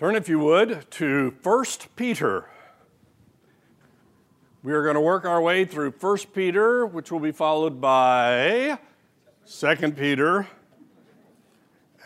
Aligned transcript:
Turn, 0.00 0.16
if 0.16 0.30
you 0.30 0.38
would, 0.38 0.90
to 0.92 1.34
1 1.42 1.64
Peter. 1.94 2.48
We 4.62 4.72
are 4.72 4.82
going 4.82 4.94
to 4.94 5.00
work 5.02 5.26
our 5.26 5.42
way 5.42 5.66
through 5.66 5.90
1 5.90 6.18
Peter, 6.32 6.86
which 6.86 7.12
will 7.12 7.20
be 7.20 7.32
followed 7.32 7.82
by 7.82 8.78
2 9.46 9.76
Peter. 9.92 10.48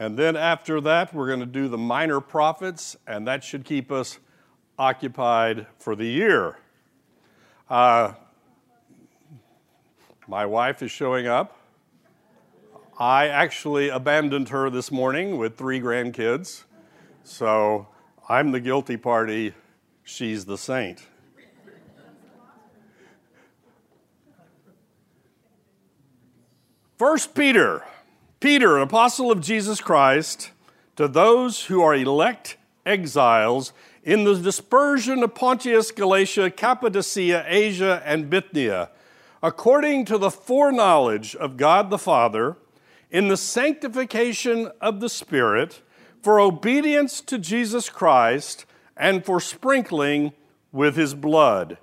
And 0.00 0.18
then 0.18 0.34
after 0.34 0.80
that, 0.80 1.14
we're 1.14 1.28
going 1.28 1.38
to 1.38 1.46
do 1.46 1.68
the 1.68 1.78
minor 1.78 2.20
prophets, 2.20 2.96
and 3.06 3.28
that 3.28 3.44
should 3.44 3.64
keep 3.64 3.92
us 3.92 4.18
occupied 4.76 5.68
for 5.78 5.94
the 5.94 6.06
year. 6.06 6.58
Uh, 7.70 8.14
my 10.26 10.44
wife 10.44 10.82
is 10.82 10.90
showing 10.90 11.28
up. 11.28 11.56
I 12.98 13.28
actually 13.28 13.88
abandoned 13.88 14.48
her 14.48 14.68
this 14.68 14.90
morning 14.90 15.38
with 15.38 15.56
three 15.56 15.80
grandkids. 15.80 16.64
So 17.24 17.88
I'm 18.28 18.52
the 18.52 18.60
guilty 18.60 18.98
party, 18.98 19.54
she's 20.02 20.44
the 20.44 20.58
saint. 20.58 21.06
First 26.98 27.34
Peter, 27.34 27.82
Peter, 28.40 28.76
an 28.76 28.82
apostle 28.82 29.32
of 29.32 29.40
Jesus 29.40 29.80
Christ, 29.80 30.50
to 30.96 31.08
those 31.08 31.64
who 31.64 31.80
are 31.80 31.94
elect 31.94 32.58
exiles 32.84 33.72
in 34.02 34.24
the 34.24 34.34
dispersion 34.34 35.22
of 35.22 35.34
Pontus, 35.34 35.90
Galatia, 35.90 36.50
Cappadocia, 36.50 37.44
Asia, 37.48 38.02
and 38.04 38.28
Bithynia, 38.28 38.90
according 39.42 40.04
to 40.04 40.18
the 40.18 40.30
foreknowledge 40.30 41.34
of 41.36 41.56
God 41.56 41.88
the 41.88 41.98
Father, 41.98 42.58
in 43.10 43.28
the 43.28 43.36
sanctification 43.38 44.70
of 44.80 45.00
the 45.00 45.08
Spirit, 45.08 45.80
for 46.24 46.40
obedience 46.40 47.20
to 47.20 47.36
Jesus 47.36 47.90
Christ 47.90 48.64
and 48.96 49.22
for 49.22 49.40
sprinkling 49.40 50.32
with 50.72 50.96
his 50.96 51.14
blood. 51.14 51.76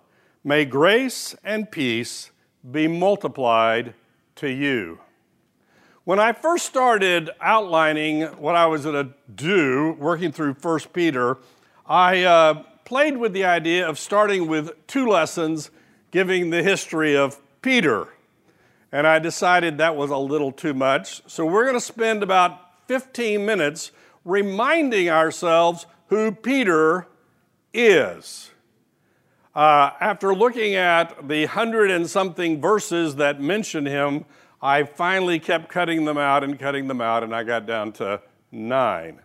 May 0.43 0.65
grace 0.65 1.35
and 1.43 1.69
peace 1.69 2.31
be 2.69 2.87
multiplied 2.87 3.93
to 4.37 4.49
you. 4.49 4.99
When 6.05 6.19
I 6.19 6.33
first 6.33 6.65
started 6.65 7.29
outlining 7.39 8.23
what 8.39 8.55
I 8.55 8.65
was 8.65 8.83
going 8.83 9.09
to 9.09 9.13
do, 9.33 9.95
working 9.99 10.31
through 10.31 10.53
1 10.53 10.79
Peter, 10.91 11.37
I 11.85 12.23
uh, 12.23 12.63
played 12.83 13.17
with 13.17 13.33
the 13.33 13.45
idea 13.45 13.87
of 13.87 13.99
starting 13.99 14.47
with 14.47 14.71
two 14.87 15.07
lessons 15.07 15.69
giving 16.09 16.49
the 16.49 16.63
history 16.63 17.15
of 17.15 17.39
Peter. 17.61 18.07
And 18.91 19.05
I 19.05 19.19
decided 19.19 19.77
that 19.77 19.95
was 19.95 20.09
a 20.09 20.17
little 20.17 20.51
too 20.51 20.73
much. 20.73 21.21
So 21.27 21.45
we're 21.45 21.65
going 21.65 21.77
to 21.77 21.79
spend 21.79 22.23
about 22.23 22.87
15 22.87 23.45
minutes 23.45 23.91
reminding 24.23 25.09
ourselves 25.09 25.85
who 26.07 26.31
Peter 26.31 27.07
is. 27.73 28.51
Uh, 29.53 29.91
after 29.99 30.33
looking 30.33 30.75
at 30.75 31.27
the 31.27 31.45
hundred 31.45 31.91
and 31.91 32.09
something 32.09 32.61
verses 32.61 33.15
that 33.17 33.41
mention 33.41 33.85
him, 33.85 34.25
I 34.61 34.83
finally 34.83 35.39
kept 35.39 35.69
cutting 35.69 36.05
them 36.05 36.17
out 36.17 36.43
and 36.43 36.57
cutting 36.57 36.87
them 36.87 37.01
out, 37.01 37.23
and 37.23 37.35
I 37.35 37.43
got 37.43 37.65
down 37.65 37.91
to 37.93 38.21
nine. 38.51 39.19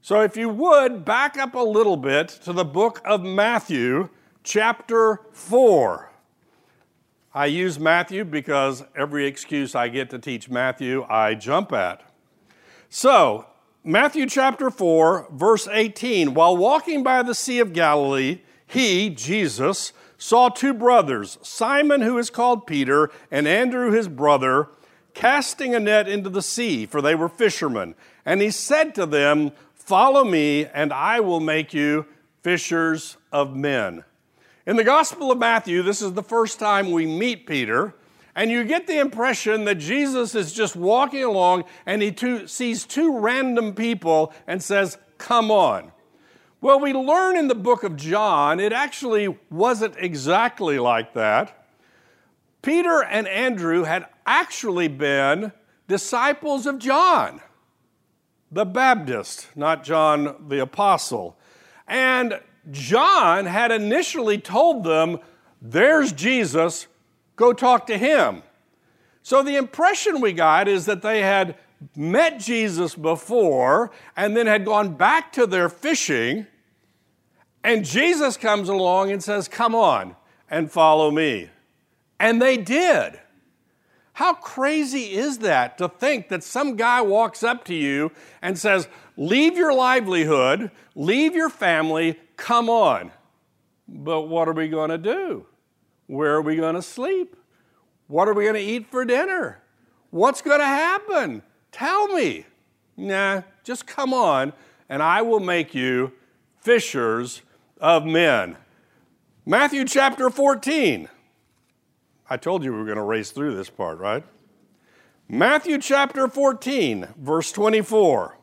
So, 0.00 0.20
if 0.22 0.36
you 0.36 0.48
would, 0.48 1.04
back 1.04 1.36
up 1.36 1.54
a 1.54 1.58
little 1.58 1.96
bit 1.96 2.28
to 2.44 2.52
the 2.52 2.64
book 2.64 3.02
of 3.04 3.22
Matthew, 3.22 4.08
chapter 4.44 5.20
4. 5.32 6.10
I 7.34 7.46
use 7.46 7.78
Matthew 7.78 8.24
because 8.24 8.84
every 8.96 9.26
excuse 9.26 9.74
I 9.74 9.88
get 9.88 10.08
to 10.10 10.18
teach 10.18 10.48
Matthew, 10.48 11.04
I 11.08 11.34
jump 11.34 11.72
at. 11.72 12.02
So, 12.88 13.46
Matthew 13.84 14.26
chapter 14.26 14.70
4, 14.70 15.28
verse 15.30 15.68
18. 15.68 16.34
While 16.34 16.56
walking 16.56 17.02
by 17.02 17.22
the 17.22 17.34
Sea 17.34 17.60
of 17.60 17.72
Galilee, 17.72 18.40
he, 18.66 19.08
Jesus, 19.08 19.92
saw 20.18 20.48
two 20.48 20.74
brothers, 20.74 21.38
Simon, 21.42 22.02
who 22.02 22.18
is 22.18 22.28
called 22.28 22.66
Peter, 22.66 23.08
and 23.30 23.46
Andrew, 23.46 23.92
his 23.92 24.08
brother, 24.08 24.68
casting 25.14 25.74
a 25.74 25.80
net 25.80 26.08
into 26.08 26.28
the 26.28 26.42
sea, 26.42 26.86
for 26.86 27.00
they 27.00 27.14
were 27.14 27.28
fishermen. 27.28 27.94
And 28.26 28.42
he 28.42 28.50
said 28.50 28.94
to 28.96 29.06
them, 29.06 29.52
Follow 29.74 30.24
me, 30.24 30.66
and 30.66 30.92
I 30.92 31.20
will 31.20 31.40
make 31.40 31.72
you 31.72 32.04
fishers 32.42 33.16
of 33.32 33.54
men. 33.54 34.04
In 34.66 34.76
the 34.76 34.84
Gospel 34.84 35.30
of 35.30 35.38
Matthew, 35.38 35.82
this 35.82 36.02
is 36.02 36.12
the 36.12 36.22
first 36.22 36.58
time 36.58 36.90
we 36.90 37.06
meet 37.06 37.46
Peter. 37.46 37.94
And 38.38 38.52
you 38.52 38.62
get 38.62 38.86
the 38.86 39.00
impression 39.00 39.64
that 39.64 39.78
Jesus 39.78 40.36
is 40.36 40.52
just 40.52 40.76
walking 40.76 41.24
along 41.24 41.64
and 41.84 42.00
he 42.00 42.12
two, 42.12 42.46
sees 42.46 42.84
two 42.84 43.18
random 43.18 43.74
people 43.74 44.32
and 44.46 44.62
says, 44.62 44.96
Come 45.18 45.50
on. 45.50 45.90
Well, 46.60 46.78
we 46.78 46.92
learn 46.92 47.36
in 47.36 47.48
the 47.48 47.56
book 47.56 47.82
of 47.82 47.96
John, 47.96 48.60
it 48.60 48.72
actually 48.72 49.36
wasn't 49.50 49.96
exactly 49.98 50.78
like 50.78 51.14
that. 51.14 51.66
Peter 52.62 53.02
and 53.02 53.26
Andrew 53.26 53.82
had 53.82 54.06
actually 54.24 54.86
been 54.86 55.50
disciples 55.88 56.64
of 56.64 56.78
John, 56.78 57.40
the 58.52 58.64
Baptist, 58.64 59.48
not 59.56 59.82
John 59.82 60.46
the 60.46 60.60
Apostle. 60.60 61.36
And 61.88 62.38
John 62.70 63.46
had 63.46 63.72
initially 63.72 64.38
told 64.38 64.84
them, 64.84 65.18
There's 65.60 66.12
Jesus, 66.12 66.86
Go 67.38 67.52
talk 67.52 67.86
to 67.86 67.96
him. 67.96 68.42
So 69.22 69.42
the 69.42 69.56
impression 69.56 70.20
we 70.20 70.32
got 70.32 70.66
is 70.66 70.86
that 70.86 71.02
they 71.02 71.22
had 71.22 71.54
met 71.96 72.40
Jesus 72.40 72.96
before 72.96 73.92
and 74.16 74.36
then 74.36 74.48
had 74.48 74.64
gone 74.64 74.94
back 74.94 75.32
to 75.34 75.46
their 75.46 75.68
fishing, 75.68 76.46
and 77.62 77.84
Jesus 77.84 78.36
comes 78.36 78.68
along 78.68 79.12
and 79.12 79.22
says, 79.22 79.46
Come 79.46 79.74
on 79.74 80.16
and 80.50 80.70
follow 80.70 81.12
me. 81.12 81.48
And 82.18 82.42
they 82.42 82.56
did. 82.56 83.20
How 84.14 84.34
crazy 84.34 85.12
is 85.12 85.38
that 85.38 85.78
to 85.78 85.88
think 85.88 86.28
that 86.30 86.42
some 86.42 86.74
guy 86.74 87.02
walks 87.02 87.44
up 87.44 87.64
to 87.66 87.74
you 87.74 88.10
and 88.42 88.58
says, 88.58 88.88
Leave 89.16 89.56
your 89.56 89.72
livelihood, 89.72 90.72
leave 90.96 91.36
your 91.36 91.50
family, 91.50 92.18
come 92.36 92.68
on. 92.68 93.12
But 93.86 94.22
what 94.22 94.48
are 94.48 94.54
we 94.54 94.68
going 94.68 94.90
to 94.90 94.98
do? 94.98 95.46
Where 96.08 96.34
are 96.34 96.42
we 96.42 96.56
going 96.56 96.74
to 96.74 96.82
sleep? 96.82 97.36
What 98.08 98.26
are 98.28 98.34
we 98.34 98.44
going 98.44 98.54
to 98.54 98.60
eat 98.60 98.90
for 98.90 99.04
dinner? 99.04 99.60
What's 100.10 100.42
going 100.42 100.58
to 100.58 100.66
happen? 100.66 101.42
Tell 101.70 102.08
me. 102.08 102.46
Nah, 102.96 103.42
just 103.62 103.86
come 103.86 104.12
on, 104.12 104.52
and 104.88 105.02
I 105.02 105.22
will 105.22 105.38
make 105.38 105.74
you 105.74 106.12
fishers 106.60 107.42
of 107.80 108.04
men. 108.04 108.56
Matthew 109.46 109.84
chapter 109.84 110.30
14. 110.30 111.08
I 112.28 112.36
told 112.36 112.64
you 112.64 112.72
we 112.72 112.78
were 112.78 112.84
going 112.84 112.96
to 112.96 113.02
race 113.02 113.30
through 113.30 113.54
this 113.54 113.70
part, 113.70 113.98
right? 113.98 114.24
Matthew 115.28 115.78
chapter 115.78 116.26
14, 116.26 117.08
verse 117.18 117.52
24. 117.52 118.38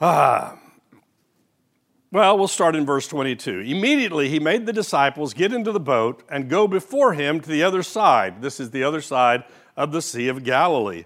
Ah, 0.00 0.58
well, 2.10 2.38
we'll 2.38 2.48
start 2.48 2.74
in 2.74 2.86
verse 2.86 3.06
22. 3.06 3.60
Immediately 3.60 4.28
he 4.28 4.40
made 4.40 4.64
the 4.64 4.72
disciples 4.72 5.34
get 5.34 5.52
into 5.52 5.72
the 5.72 5.80
boat 5.80 6.22
and 6.30 6.48
go 6.48 6.66
before 6.66 7.12
him 7.12 7.40
to 7.40 7.48
the 7.48 7.62
other 7.62 7.82
side. 7.82 8.40
This 8.40 8.60
is 8.60 8.70
the 8.70 8.82
other 8.82 9.00
side 9.00 9.44
of 9.76 9.92
the 9.92 10.00
Sea 10.00 10.28
of 10.28 10.44
Galilee. 10.44 11.04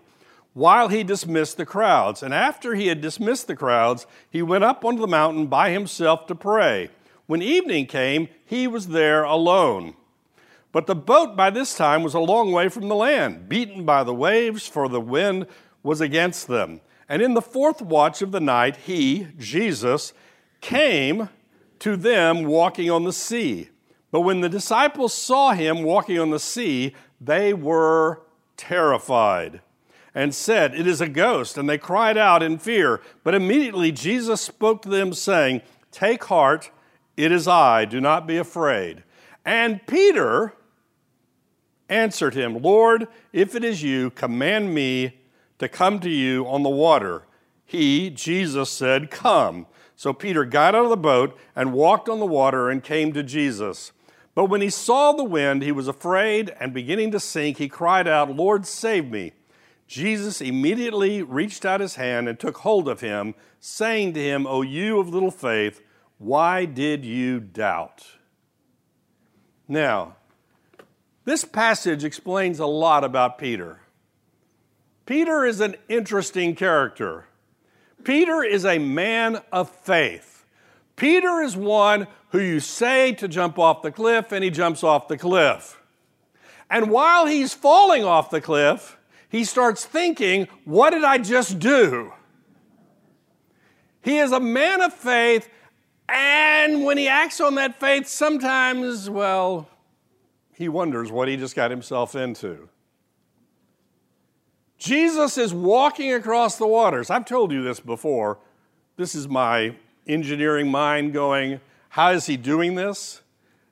While 0.54 0.88
he 0.88 1.02
dismissed 1.02 1.56
the 1.56 1.66
crowds. 1.66 2.22
And 2.22 2.32
after 2.32 2.74
he 2.74 2.88
had 2.88 3.00
dismissed 3.00 3.46
the 3.46 3.56
crowds, 3.56 4.06
he 4.30 4.42
went 4.42 4.64
up 4.64 4.84
onto 4.84 5.00
the 5.00 5.06
mountain 5.08 5.46
by 5.46 5.70
himself 5.70 6.26
to 6.26 6.34
pray. 6.34 6.91
When 7.26 7.42
evening 7.42 7.86
came, 7.86 8.28
he 8.44 8.66
was 8.66 8.88
there 8.88 9.24
alone. 9.24 9.94
But 10.70 10.86
the 10.86 10.94
boat 10.94 11.36
by 11.36 11.50
this 11.50 11.76
time 11.76 12.02
was 12.02 12.14
a 12.14 12.20
long 12.20 12.52
way 12.52 12.68
from 12.68 12.88
the 12.88 12.94
land, 12.94 13.48
beaten 13.48 13.84
by 13.84 14.04
the 14.04 14.14
waves, 14.14 14.66
for 14.66 14.88
the 14.88 15.00
wind 15.00 15.46
was 15.82 16.00
against 16.00 16.48
them. 16.48 16.80
And 17.08 17.20
in 17.20 17.34
the 17.34 17.42
fourth 17.42 17.82
watch 17.82 18.22
of 18.22 18.32
the 18.32 18.41
night, 18.41 18.76
he, 18.76 19.28
Jesus, 19.38 20.12
came 20.62 21.28
to 21.80 21.97
them 21.97 22.44
walking 22.44 22.91
on 22.91 23.04
the 23.04 23.12
sea. 23.12 23.68
But 24.10 24.20
when 24.20 24.41
the 24.41 24.48
disciples 24.48 25.12
saw 25.12 25.53
him 25.53 25.82
walking 25.82 26.18
on 26.18 26.30
the 26.30 26.38
sea, 26.38 26.94
they 27.20 27.53
were 27.53 28.22
terrified 28.56 29.60
and 30.14 30.34
said, 30.34 30.74
It 30.74 30.86
is 30.86 31.00
a 31.00 31.09
ghost. 31.09 31.59
And 31.59 31.68
they 31.68 31.78
cried 31.78 32.16
out 32.16 32.42
in 32.42 32.59
fear. 32.59 33.00
But 33.24 33.34
immediately 33.34 33.92
Jesus 33.92 34.41
spoke 34.41 34.82
to 34.82 34.88
them, 34.88 35.12
saying, 35.12 35.62
Take 35.91 36.24
heart, 36.24 36.70
it 37.16 37.32
is 37.32 37.47
I, 37.47 37.84
do 37.84 38.00
not 38.00 38.26
be 38.26 38.36
afraid. 38.38 39.03
And 39.44 39.86
Peter 39.86 40.54
answered 41.88 42.34
him, 42.34 42.62
Lord, 42.62 43.08
if 43.32 43.54
it 43.54 43.65
is 43.65 43.82
you, 43.82 44.10
command 44.10 44.74
me 44.74 45.20
to 45.58 45.68
come 45.68 46.00
to 46.00 46.10
you 46.10 46.47
on 46.47 46.62
the 46.62 46.68
water. 46.68 47.24
He, 47.65 48.10
Jesus, 48.10 48.70
said, 48.70 49.10
Come. 49.10 49.66
So 50.03 50.13
Peter 50.13 50.45
got 50.45 50.75
out 50.75 50.83
of 50.83 50.91
the 50.91 50.97
boat 50.97 51.39
and 51.54 51.72
walked 51.72 52.09
on 52.09 52.19
the 52.19 52.27
water 52.27 52.69
and 52.69 52.83
came 52.83 53.13
to 53.13 53.22
Jesus. 53.22 53.93
But 54.34 54.47
when 54.47 54.60
he 54.60 54.69
saw 54.69 55.13
the 55.13 55.22
wind, 55.22 55.63
he 55.63 55.71
was 55.71 55.87
afraid, 55.87 56.53
and 56.59 56.75
beginning 56.75 57.13
to 57.13 57.21
sink, 57.21 57.59
he 57.59 57.69
cried 57.69 58.09
out, 58.09 58.34
Lord, 58.34 58.66
save 58.66 59.13
me. 59.13 59.31
Jesus 59.87 60.41
immediately 60.41 61.22
reached 61.22 61.65
out 61.65 61.81
his 61.81 61.95
hand 61.95 62.28
and 62.28 62.37
took 62.37 62.57
hold 62.59 62.89
of 62.89 63.01
him, 63.01 63.37
saying 63.60 64.15
to 64.15 64.21
him, 64.21 64.45
O 64.45 64.63
you 64.63 64.99
of 64.99 65.09
little 65.09 65.31
faith, 65.31 65.81
why 66.19 66.65
did 66.65 67.04
you 67.04 67.39
doubt? 67.39 68.04
Now, 69.69 70.16
this 71.25 71.45
passage 71.45 72.03
explains 72.03 72.59
a 72.59 72.66
lot 72.66 73.04
about 73.04 73.39
Peter. 73.39 73.83
Peter 75.07 75.45
is 75.45 75.60
an 75.60 75.77
interesting 75.89 76.57
character. 76.57 77.27
Peter 78.04 78.43
is 78.43 78.65
a 78.65 78.78
man 78.78 79.41
of 79.53 79.71
faith. 79.71 80.45
Peter 80.97 81.41
is 81.41 81.57
one 81.57 82.07
who 82.31 82.41
you 82.41 82.60
say 82.60 83.13
to 83.13 83.28
jump 83.28 83.59
off 83.59 83.83
the 83.83 83.93
cliff, 83.93 84.33
and 84.33 84.43
he 84.43 84.51
jumps 84.51 84.83
off 84.83 85.09
the 85.09 85.19
cliff. 85.19 85.81
And 86.71 86.91
while 86.91 87.27
he's 87.27 87.53
falling 87.53 88.04
off 88.04 88.31
the 88.31 88.41
cliff, 88.41 88.97
he 89.28 89.45
starts 89.45 89.84
thinking, 89.84 90.49
What 90.65 90.91
did 90.91 91.04
I 91.04 91.19
just 91.19 91.59
do? 91.59 92.13
He 94.03 94.19
is 94.19 94.33
a 94.33 94.41
man 94.41 94.81
of 94.81 94.93
faith, 94.93 95.49
and 96.09 96.84
when 96.84 96.99
he 96.99 97.09
acts 97.09 97.41
on 97.41 97.54
that 97.54 97.78
faith, 97.78 98.09
sometimes, 98.09 99.09
well, 99.09 99.69
he 100.53 100.69
wonders 100.69 101.10
what 101.10 101.28
he 101.28 101.37
just 101.37 101.54
got 101.54 101.71
himself 101.71 102.15
into. 102.15 102.69
Jesus 104.82 105.38
is 105.38 105.54
walking 105.54 106.12
across 106.12 106.58
the 106.58 106.66
waters. 106.66 107.08
I've 107.08 107.24
told 107.24 107.52
you 107.52 107.62
this 107.62 107.78
before. 107.78 108.38
This 108.96 109.14
is 109.14 109.28
my 109.28 109.76
engineering 110.08 110.72
mind 110.72 111.12
going, 111.12 111.60
how 111.88 112.10
is 112.10 112.26
he 112.26 112.36
doing 112.36 112.74
this? 112.74 113.22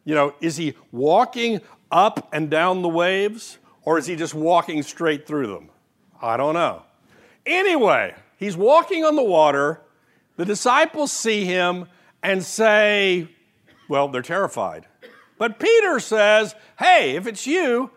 You 0.05 0.15
know, 0.15 0.35
is 0.41 0.57
he 0.57 0.75
walking 0.93 1.63
up 1.91 2.29
and 2.33 2.49
down 2.49 2.83
the 2.83 2.89
waves 2.89 3.59
or 3.83 3.99
is 3.99 4.07
he 4.07 4.15
just 4.15 4.35
walking 4.35 4.85
straight 4.85 5.27
through 5.27 5.49
them? 5.49 5.71
I 6.23 6.37
don't 6.37 6.55
know. 6.55 6.83
Anyway, 7.45 8.15
he's 8.37 8.57
walking 8.57 9.05
on 9.05 9.17
the 9.17 9.25
water. 9.25 9.81
The 10.37 10.45
disciples 10.45 11.11
see 11.11 11.45
him 11.45 11.89
and 12.23 12.45
say, 12.45 13.27
well, 13.89 14.07
they're 14.07 14.23
terrified. 14.23 14.87
But 15.39 15.59
Peter 15.59 15.99
says, 15.99 16.55
hey, 16.79 17.17
if 17.17 17.27
it's 17.27 17.49
you, 17.49 17.91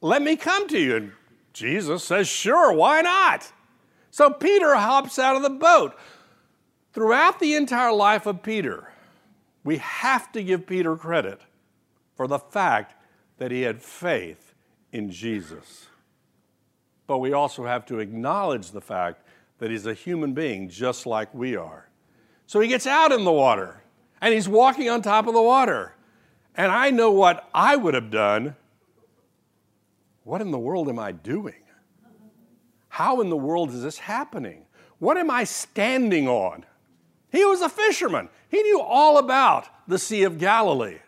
let 0.00 0.20
me 0.20 0.34
come 0.34 0.66
to 0.66 0.80
you. 0.80 0.96
And 0.96 1.12
Jesus 1.56 2.04
says, 2.04 2.28
Sure, 2.28 2.70
why 2.70 3.00
not? 3.00 3.50
So 4.10 4.28
Peter 4.28 4.74
hops 4.74 5.18
out 5.18 5.36
of 5.36 5.42
the 5.42 5.48
boat. 5.48 5.96
Throughout 6.92 7.40
the 7.40 7.54
entire 7.54 7.92
life 7.92 8.26
of 8.26 8.42
Peter, 8.42 8.92
we 9.64 9.78
have 9.78 10.30
to 10.32 10.42
give 10.42 10.66
Peter 10.66 10.96
credit 10.96 11.40
for 12.14 12.26
the 12.26 12.38
fact 12.38 12.94
that 13.38 13.50
he 13.50 13.62
had 13.62 13.80
faith 13.80 14.54
in 14.92 15.10
Jesus. 15.10 15.86
But 17.06 17.18
we 17.18 17.32
also 17.32 17.64
have 17.64 17.86
to 17.86 18.00
acknowledge 18.00 18.72
the 18.72 18.82
fact 18.82 19.22
that 19.58 19.70
he's 19.70 19.86
a 19.86 19.94
human 19.94 20.34
being 20.34 20.68
just 20.68 21.06
like 21.06 21.32
we 21.34 21.56
are. 21.56 21.88
So 22.46 22.60
he 22.60 22.68
gets 22.68 22.86
out 22.86 23.12
in 23.12 23.24
the 23.24 23.32
water 23.32 23.82
and 24.20 24.34
he's 24.34 24.48
walking 24.48 24.90
on 24.90 25.00
top 25.00 25.26
of 25.26 25.32
the 25.32 25.40
water. 25.40 25.94
And 26.54 26.70
I 26.70 26.90
know 26.90 27.10
what 27.10 27.48
I 27.54 27.76
would 27.76 27.94
have 27.94 28.10
done 28.10 28.56
what 30.26 30.40
in 30.40 30.50
the 30.50 30.58
world 30.58 30.88
am 30.88 30.98
I 30.98 31.12
doing? 31.12 31.62
How 32.88 33.20
in 33.20 33.30
the 33.30 33.36
world 33.36 33.70
is 33.70 33.80
this 33.80 33.96
happening? 33.96 34.66
What 34.98 35.16
am 35.16 35.30
I 35.30 35.44
standing 35.44 36.26
on? 36.26 36.66
He 37.30 37.44
was 37.44 37.60
a 37.60 37.68
fisherman. 37.68 38.28
He 38.48 38.60
knew 38.60 38.80
all 38.80 39.18
about 39.18 39.68
the 39.86 40.00
Sea 40.00 40.24
of 40.24 40.38
Galilee. 40.38 40.98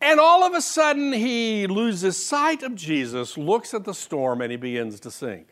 And 0.00 0.18
all 0.18 0.42
of 0.42 0.54
a 0.54 0.62
sudden, 0.62 1.12
he 1.12 1.66
loses 1.66 2.24
sight 2.24 2.62
of 2.62 2.74
Jesus, 2.74 3.36
looks 3.36 3.74
at 3.74 3.84
the 3.84 3.92
storm, 3.92 4.40
and 4.40 4.50
he 4.50 4.56
begins 4.56 5.00
to 5.00 5.10
sink. 5.10 5.48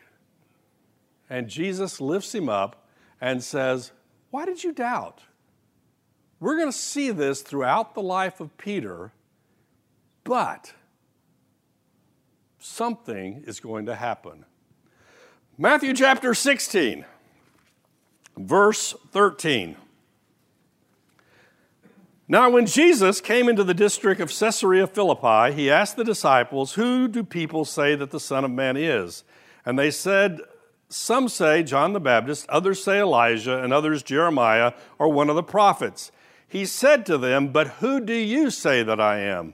And 1.29 1.47
Jesus 1.49 2.01
lifts 2.01 2.33
him 2.33 2.49
up 2.49 2.87
and 3.21 3.43
says, 3.43 3.91
Why 4.31 4.45
did 4.45 4.63
you 4.63 4.71
doubt? 4.71 5.21
We're 6.39 6.57
going 6.57 6.71
to 6.71 6.77
see 6.77 7.11
this 7.11 7.43
throughout 7.43 7.93
the 7.93 8.01
life 8.01 8.39
of 8.39 8.57
Peter, 8.57 9.11
but 10.23 10.73
something 12.67 13.43
is 13.47 13.59
going 13.59 13.85
to 13.85 13.95
happen. 13.95 14.45
Matthew 15.57 15.93
chapter 15.93 16.33
16, 16.33 17.05
verse 18.37 18.93
13. 19.11 19.75
Now, 22.27 22.49
when 22.49 22.65
Jesus 22.65 23.21
came 23.21 23.47
into 23.47 23.63
the 23.63 23.73
district 23.73 24.19
of 24.19 24.37
Caesarea 24.37 24.85
Philippi, 24.85 25.53
he 25.53 25.71
asked 25.71 25.95
the 25.95 26.03
disciples, 26.03 26.73
Who 26.73 27.07
do 27.07 27.23
people 27.23 27.63
say 27.63 27.95
that 27.95 28.11
the 28.11 28.19
Son 28.19 28.43
of 28.43 28.51
Man 28.51 28.75
is? 28.75 29.23
And 29.65 29.79
they 29.79 29.89
said, 29.89 30.41
Some 30.89 31.29
say 31.29 31.63
John 31.63 31.93
the 31.93 32.01
Baptist, 32.01 32.47
others 32.49 32.83
say 32.83 32.99
Elijah, 32.99 33.63
and 33.63 33.71
others 33.71 34.03
Jeremiah 34.03 34.73
or 34.99 35.07
one 35.07 35.29
of 35.29 35.37
the 35.37 35.43
prophets. 35.43 36.11
He 36.47 36.65
said 36.65 37.05
to 37.05 37.17
them, 37.17 37.47
But 37.47 37.67
who 37.79 38.01
do 38.01 38.13
you 38.13 38.49
say 38.49 38.83
that 38.83 38.99
I 38.99 39.19
am? 39.19 39.53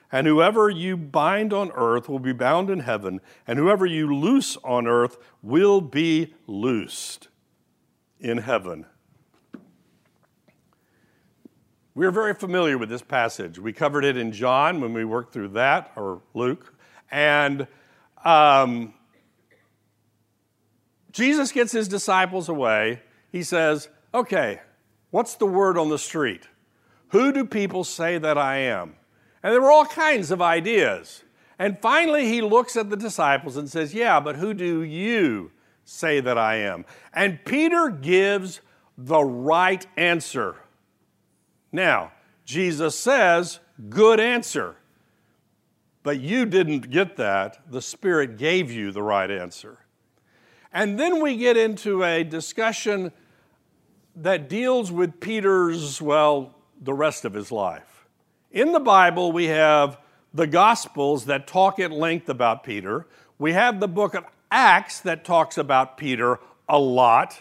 And 0.11 0.27
whoever 0.27 0.69
you 0.69 0.97
bind 0.97 1.53
on 1.53 1.71
earth 1.71 2.09
will 2.09 2.19
be 2.19 2.33
bound 2.33 2.69
in 2.69 2.79
heaven, 2.81 3.21
and 3.47 3.57
whoever 3.57 3.85
you 3.85 4.13
loose 4.13 4.57
on 4.63 4.87
earth 4.87 5.17
will 5.41 5.79
be 5.79 6.33
loosed 6.47 7.29
in 8.19 8.39
heaven. 8.39 8.85
We're 11.93 12.11
very 12.11 12.33
familiar 12.33 12.77
with 12.77 12.89
this 12.89 13.01
passage. 13.01 13.59
We 13.59 13.73
covered 13.73 14.05
it 14.05 14.15
in 14.15 14.31
John 14.31 14.79
when 14.79 14.93
we 14.93 15.03
worked 15.03 15.33
through 15.33 15.49
that, 15.49 15.91
or 15.95 16.21
Luke. 16.33 16.73
And 17.09 17.67
um, 18.23 18.93
Jesus 21.11 21.51
gets 21.51 21.73
his 21.73 21.87
disciples 21.87 22.47
away. 22.47 23.01
He 23.31 23.43
says, 23.43 23.89
Okay, 24.13 24.61
what's 25.09 25.35
the 25.35 25.45
word 25.45 25.77
on 25.77 25.89
the 25.89 25.99
street? 25.99 26.47
Who 27.09 27.33
do 27.33 27.45
people 27.45 27.83
say 27.83 28.17
that 28.17 28.37
I 28.37 28.57
am? 28.59 28.95
And 29.43 29.53
there 29.53 29.61
were 29.61 29.71
all 29.71 29.85
kinds 29.85 30.31
of 30.31 30.41
ideas. 30.41 31.23
And 31.57 31.79
finally, 31.79 32.25
he 32.25 32.41
looks 32.41 32.75
at 32.75 32.89
the 32.89 32.97
disciples 32.97 33.57
and 33.57 33.69
says, 33.69 33.93
Yeah, 33.93 34.19
but 34.19 34.35
who 34.35 34.53
do 34.53 34.81
you 34.83 35.51
say 35.85 36.19
that 36.19 36.37
I 36.37 36.55
am? 36.57 36.85
And 37.13 37.43
Peter 37.45 37.89
gives 37.89 38.61
the 38.97 39.23
right 39.23 39.85
answer. 39.97 40.55
Now, 41.71 42.11
Jesus 42.45 42.97
says, 42.97 43.59
Good 43.89 44.19
answer. 44.19 44.75
But 46.03 46.19
you 46.19 46.45
didn't 46.45 46.89
get 46.89 47.17
that. 47.17 47.59
The 47.69 47.81
Spirit 47.81 48.37
gave 48.37 48.71
you 48.71 48.91
the 48.91 49.03
right 49.03 49.29
answer. 49.29 49.79
And 50.73 50.99
then 50.99 51.21
we 51.21 51.37
get 51.37 51.57
into 51.57 52.03
a 52.03 52.23
discussion 52.23 53.11
that 54.15 54.49
deals 54.49 54.91
with 54.91 55.19
Peter's, 55.19 56.01
well, 56.01 56.55
the 56.81 56.93
rest 56.93 57.25
of 57.25 57.33
his 57.33 57.51
life. 57.51 57.90
In 58.51 58.73
the 58.73 58.81
Bible, 58.81 59.31
we 59.31 59.45
have 59.45 59.97
the 60.33 60.45
Gospels 60.45 61.25
that 61.25 61.47
talk 61.47 61.79
at 61.79 61.89
length 61.89 62.27
about 62.27 62.65
Peter. 62.65 63.07
We 63.39 63.53
have 63.53 63.79
the 63.79 63.87
book 63.87 64.13
of 64.13 64.25
Acts 64.51 64.99
that 65.01 65.23
talks 65.23 65.57
about 65.57 65.95
Peter 65.95 66.37
a 66.67 66.77
lot. 66.77 67.39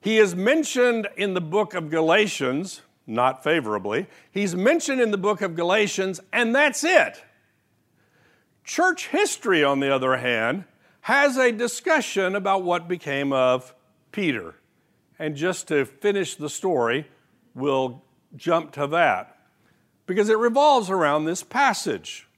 He 0.00 0.18
is 0.18 0.36
mentioned 0.36 1.08
in 1.16 1.34
the 1.34 1.40
book 1.40 1.74
of 1.74 1.90
Galatians, 1.90 2.82
not 3.04 3.42
favorably. 3.42 4.06
He's 4.30 4.54
mentioned 4.54 5.00
in 5.00 5.10
the 5.10 5.18
book 5.18 5.42
of 5.42 5.56
Galatians, 5.56 6.20
and 6.32 6.54
that's 6.54 6.84
it. 6.84 7.24
Church 8.62 9.08
history, 9.08 9.64
on 9.64 9.80
the 9.80 9.92
other 9.92 10.18
hand, 10.18 10.64
has 11.00 11.36
a 11.36 11.50
discussion 11.50 12.36
about 12.36 12.62
what 12.62 12.86
became 12.86 13.32
of 13.32 13.74
Peter. 14.12 14.54
And 15.18 15.34
just 15.34 15.66
to 15.68 15.84
finish 15.84 16.36
the 16.36 16.48
story, 16.48 17.08
we'll 17.56 18.04
jump 18.36 18.70
to 18.72 18.86
that 18.86 19.33
because 20.06 20.28
it 20.28 20.38
revolves 20.38 20.90
around 20.90 21.24
this 21.24 21.42
passage. 21.42 22.28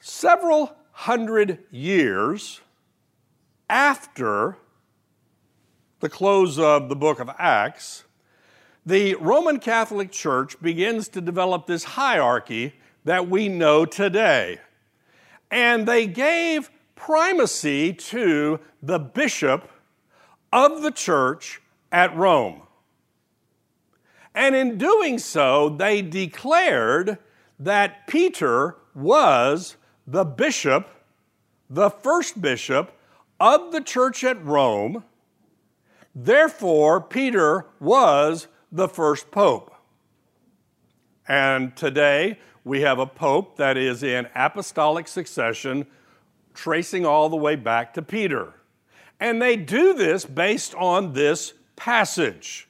Several 0.00 0.76
hundred 0.92 1.64
years 1.70 2.60
after 3.68 4.56
the 6.00 6.08
close 6.08 6.58
of 6.58 6.88
the 6.88 6.96
book 6.96 7.20
of 7.20 7.30
Acts, 7.38 8.04
the 8.84 9.14
Roman 9.16 9.58
Catholic 9.58 10.12
Church 10.12 10.60
begins 10.60 11.08
to 11.08 11.20
develop 11.20 11.66
this 11.66 11.84
hierarchy 11.84 12.74
that 13.04 13.28
we 13.28 13.48
know 13.48 13.84
today. 13.84 14.60
And 15.50 15.86
they 15.86 16.06
gave 16.06 16.70
primacy 16.94 17.92
to 17.92 18.60
the 18.82 18.98
bishop 18.98 19.70
of 20.52 20.82
the 20.82 20.90
church 20.90 21.60
at 21.90 22.14
Rome. 22.16 22.62
And 24.36 24.54
in 24.54 24.76
doing 24.76 25.18
so, 25.18 25.70
they 25.70 26.02
declared 26.02 27.16
that 27.58 28.06
Peter 28.06 28.76
was 28.94 29.76
the 30.06 30.26
bishop, 30.26 30.88
the 31.70 31.88
first 31.88 32.42
bishop 32.42 32.92
of 33.40 33.72
the 33.72 33.80
church 33.80 34.22
at 34.22 34.44
Rome. 34.44 35.04
Therefore, 36.14 37.00
Peter 37.00 37.64
was 37.80 38.46
the 38.70 38.88
first 38.88 39.30
pope. 39.30 39.74
And 41.26 41.74
today, 41.74 42.38
we 42.62 42.82
have 42.82 42.98
a 42.98 43.06
pope 43.06 43.56
that 43.56 43.78
is 43.78 44.02
in 44.02 44.28
apostolic 44.34 45.08
succession, 45.08 45.86
tracing 46.52 47.06
all 47.06 47.30
the 47.30 47.36
way 47.36 47.56
back 47.56 47.94
to 47.94 48.02
Peter. 48.02 48.52
And 49.18 49.40
they 49.40 49.56
do 49.56 49.94
this 49.94 50.26
based 50.26 50.74
on 50.74 51.14
this 51.14 51.54
passage. 51.74 52.68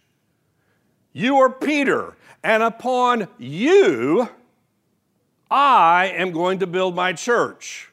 You 1.16 1.38
are 1.38 1.48
Peter, 1.48 2.14
and 2.44 2.62
upon 2.62 3.28
you 3.38 4.28
I 5.50 6.12
am 6.14 6.30
going 6.30 6.58
to 6.58 6.66
build 6.66 6.94
my 6.94 7.14
church, 7.14 7.90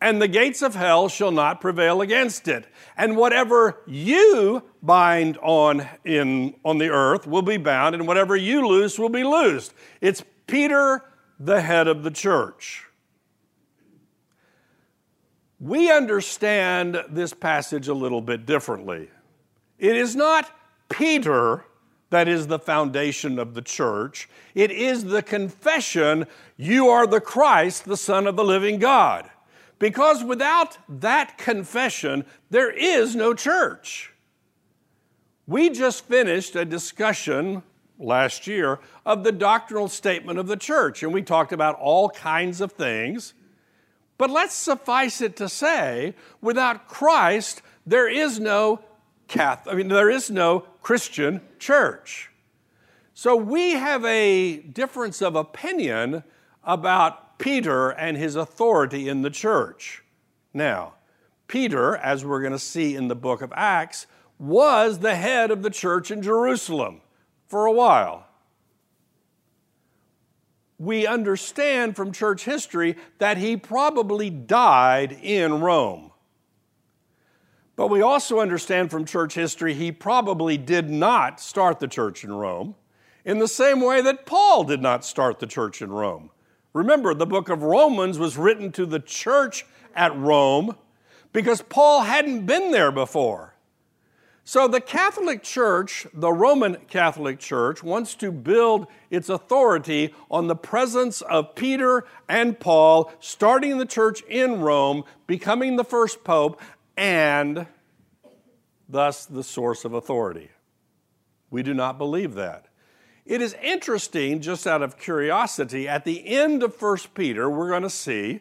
and 0.00 0.22
the 0.22 0.28
gates 0.28 0.62
of 0.62 0.76
hell 0.76 1.08
shall 1.08 1.32
not 1.32 1.60
prevail 1.60 2.00
against 2.00 2.46
it. 2.46 2.68
And 2.96 3.16
whatever 3.16 3.80
you 3.84 4.62
bind 4.80 5.38
on 5.38 5.88
in 6.04 6.54
on 6.64 6.78
the 6.78 6.90
earth 6.90 7.26
will 7.26 7.42
be 7.42 7.56
bound, 7.56 7.96
and 7.96 8.06
whatever 8.06 8.36
you 8.36 8.64
loose 8.68 8.96
will 8.96 9.08
be 9.08 9.24
loosed. 9.24 9.74
It's 10.00 10.22
Peter, 10.46 11.02
the 11.40 11.62
head 11.62 11.88
of 11.88 12.04
the 12.04 12.12
church. 12.12 12.84
We 15.58 15.90
understand 15.90 17.02
this 17.08 17.34
passage 17.34 17.88
a 17.88 17.94
little 17.94 18.20
bit 18.20 18.46
differently. 18.46 19.10
It 19.80 19.96
is 19.96 20.14
not 20.14 20.48
Peter 20.88 21.64
that 22.12 22.28
is 22.28 22.46
the 22.46 22.58
foundation 22.58 23.38
of 23.38 23.54
the 23.54 23.62
church. 23.62 24.28
It 24.54 24.70
is 24.70 25.04
the 25.04 25.22
confession, 25.22 26.26
you 26.56 26.88
are 26.88 27.06
the 27.06 27.20
Christ, 27.20 27.86
the 27.86 27.96
Son 27.96 28.26
of 28.26 28.36
the 28.36 28.44
living 28.44 28.78
God. 28.78 29.28
Because 29.78 30.22
without 30.22 30.78
that 30.88 31.38
confession, 31.38 32.24
there 32.50 32.70
is 32.70 33.16
no 33.16 33.34
church. 33.34 34.12
We 35.46 35.70
just 35.70 36.04
finished 36.06 36.54
a 36.54 36.64
discussion 36.64 37.62
last 37.98 38.46
year 38.46 38.78
of 39.06 39.24
the 39.24 39.32
doctrinal 39.32 39.88
statement 39.88 40.38
of 40.38 40.46
the 40.46 40.56
church, 40.56 41.02
and 41.02 41.12
we 41.12 41.22
talked 41.22 41.52
about 41.52 41.78
all 41.80 42.10
kinds 42.10 42.60
of 42.60 42.72
things. 42.72 43.32
But 44.18 44.30
let's 44.30 44.54
suffice 44.54 45.20
it 45.22 45.34
to 45.36 45.48
say, 45.48 46.14
without 46.40 46.88
Christ, 46.88 47.62
there 47.86 48.08
is 48.08 48.38
no 48.38 48.80
Catholic, 49.32 49.72
I 49.72 49.78
mean, 49.78 49.88
there 49.88 50.10
is 50.10 50.30
no 50.30 50.60
Christian 50.82 51.40
church. 51.58 52.30
So 53.14 53.34
we 53.34 53.72
have 53.72 54.04
a 54.04 54.58
difference 54.58 55.22
of 55.22 55.36
opinion 55.36 56.22
about 56.62 57.38
Peter 57.38 57.88
and 57.88 58.18
his 58.18 58.36
authority 58.36 59.08
in 59.08 59.22
the 59.22 59.30
church. 59.30 60.04
Now, 60.52 60.94
Peter, 61.48 61.96
as 61.96 62.26
we're 62.26 62.42
going 62.42 62.52
to 62.52 62.58
see 62.58 62.94
in 62.94 63.08
the 63.08 63.16
book 63.16 63.40
of 63.40 63.54
Acts, 63.56 64.06
was 64.38 64.98
the 64.98 65.14
head 65.14 65.50
of 65.50 65.62
the 65.62 65.70
church 65.70 66.10
in 66.10 66.20
Jerusalem 66.20 67.00
for 67.46 67.64
a 67.64 67.72
while. 67.72 68.26
We 70.78 71.06
understand 71.06 71.96
from 71.96 72.12
church 72.12 72.44
history 72.44 72.96
that 73.16 73.38
he 73.38 73.56
probably 73.56 74.28
died 74.28 75.12
in 75.22 75.60
Rome. 75.60 76.11
But 77.76 77.88
we 77.88 78.02
also 78.02 78.40
understand 78.40 78.90
from 78.90 79.04
church 79.04 79.34
history 79.34 79.74
he 79.74 79.92
probably 79.92 80.56
did 80.56 80.90
not 80.90 81.40
start 81.40 81.80
the 81.80 81.88
church 81.88 82.24
in 82.24 82.32
Rome 82.32 82.74
in 83.24 83.38
the 83.38 83.48
same 83.48 83.80
way 83.80 84.02
that 84.02 84.26
Paul 84.26 84.64
did 84.64 84.82
not 84.82 85.04
start 85.04 85.38
the 85.38 85.46
church 85.46 85.80
in 85.80 85.90
Rome. 85.90 86.30
Remember, 86.72 87.14
the 87.14 87.26
book 87.26 87.48
of 87.48 87.62
Romans 87.62 88.18
was 88.18 88.36
written 88.36 88.72
to 88.72 88.86
the 88.86 89.00
church 89.00 89.64
at 89.94 90.16
Rome 90.16 90.76
because 91.32 91.62
Paul 91.62 92.02
hadn't 92.02 92.46
been 92.46 92.70
there 92.70 92.92
before. 92.92 93.54
So 94.44 94.66
the 94.66 94.80
Catholic 94.80 95.44
Church, 95.44 96.06
the 96.12 96.32
Roman 96.32 96.76
Catholic 96.88 97.38
Church, 97.38 97.82
wants 97.84 98.16
to 98.16 98.32
build 98.32 98.88
its 99.08 99.28
authority 99.28 100.12
on 100.30 100.48
the 100.48 100.56
presence 100.56 101.20
of 101.22 101.54
Peter 101.54 102.04
and 102.28 102.58
Paul, 102.58 103.12
starting 103.20 103.78
the 103.78 103.86
church 103.86 104.22
in 104.22 104.60
Rome, 104.60 105.04
becoming 105.28 105.76
the 105.76 105.84
first 105.84 106.24
pope, 106.24 106.60
and 106.96 107.66
thus 108.88 109.24
the 109.26 109.42
source 109.42 109.84
of 109.84 109.94
authority. 109.94 110.50
We 111.50 111.62
do 111.62 111.74
not 111.74 111.98
believe 111.98 112.34
that. 112.34 112.66
It 113.24 113.40
is 113.40 113.54
interesting, 113.62 114.40
just 114.40 114.66
out 114.66 114.82
of 114.82 114.98
curiosity, 114.98 115.88
at 115.88 116.04
the 116.04 116.26
end 116.26 116.62
of 116.62 116.80
1 116.80 116.98
Peter, 117.14 117.48
we're 117.48 117.68
going 117.68 117.82
to 117.82 117.90
see 117.90 118.40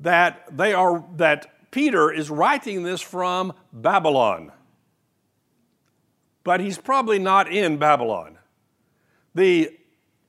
that 0.00 0.56
they 0.56 0.74
are 0.74 1.04
that 1.16 1.70
Peter 1.74 2.12
is 2.12 2.30
writing 2.30 2.84
this 2.84 3.00
from 3.00 3.52
Babylon. 3.72 4.52
But 6.44 6.60
he's 6.60 6.78
probably 6.78 7.18
not 7.18 7.50
in 7.50 7.78
Babylon. 7.78 8.38
The 9.34 9.76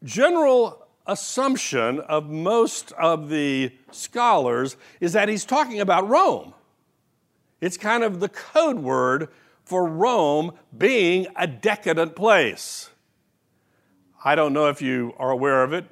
general 0.04 0.88
assumption 1.06 2.00
of 2.00 2.32
most 2.32 2.94
of 2.94 3.30
the 3.30 3.72
scholars 3.92 4.76
is 5.00 5.14
that 5.14 5.30
he's 5.30 5.46
talking 5.46 5.80
about 5.80 6.10
Rome. 6.10 6.55
It's 7.62 7.78
kind 7.78 8.04
of 8.04 8.20
the 8.20 8.30
code 8.30 8.80
word 8.80 9.30
for 9.64 9.86
Rome 9.88 10.52
being 10.78 11.28
a 11.36 11.48
decadent 11.48 12.16
place. 12.16 12.90
I 14.24 14.36
don't 14.36 14.54
know 14.54 14.70
if 14.70 14.82
you 14.82 15.14
are 15.18 15.32
aware 15.32 15.64
of 15.64 15.74
it. 15.74 15.86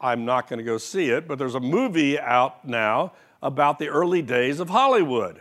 I'm 0.00 0.24
not 0.24 0.48
going 0.48 0.58
to 0.58 0.64
go 0.64 0.78
see 0.78 1.10
it, 1.10 1.28
but 1.28 1.38
there's 1.38 1.54
a 1.54 1.60
movie 1.60 2.18
out 2.18 2.66
now 2.66 3.12
about 3.42 3.78
the 3.78 3.88
early 3.88 4.22
days 4.22 4.60
of 4.60 4.70
Hollywood, 4.70 5.40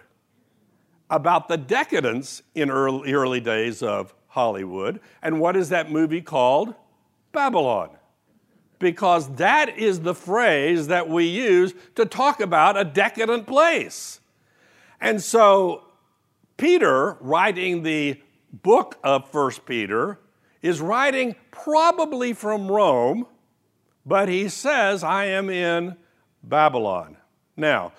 about 1.09 1.47
the 1.47 1.57
decadence 1.57 2.41
in 2.55 2.69
early, 2.69 3.13
early 3.13 3.39
days 3.39 3.81
of 3.81 4.13
Hollywood. 4.27 4.99
And 5.21 5.39
what 5.39 5.55
is 5.55 5.69
that 5.69 5.91
movie 5.91 6.21
called? 6.21 6.75
Babylon. 7.31 7.89
Because 8.79 9.35
that 9.35 9.77
is 9.77 10.01
the 10.01 10.15
phrase 10.15 10.87
that 10.87 11.09
we 11.09 11.25
use 11.25 11.73
to 11.95 12.05
talk 12.05 12.39
about 12.39 12.77
a 12.77 12.83
decadent 12.83 13.45
place. 13.47 14.18
And 15.01 15.21
so, 15.21 15.83
Peter, 16.57 17.17
writing 17.21 17.83
the 17.83 18.21
book 18.51 18.97
of 19.03 19.29
First 19.29 19.65
Peter, 19.65 20.19
is 20.61 20.81
writing 20.81 21.35
probably 21.51 22.33
from 22.33 22.69
Rome, 22.69 23.25
but 24.05 24.27
he 24.27 24.49
says, 24.49 25.03
I 25.03 25.25
am 25.25 25.49
in 25.49 25.95
Babylon. 26.43 27.17
Now, 27.55 27.93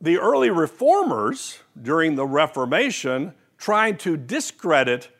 the 0.00 0.18
early 0.18 0.50
reformers 0.50 1.58
during 1.80 2.14
the 2.14 2.26
Reformation, 2.26 3.34
trying 3.58 3.96
to 3.98 4.16
discredit 4.16 5.10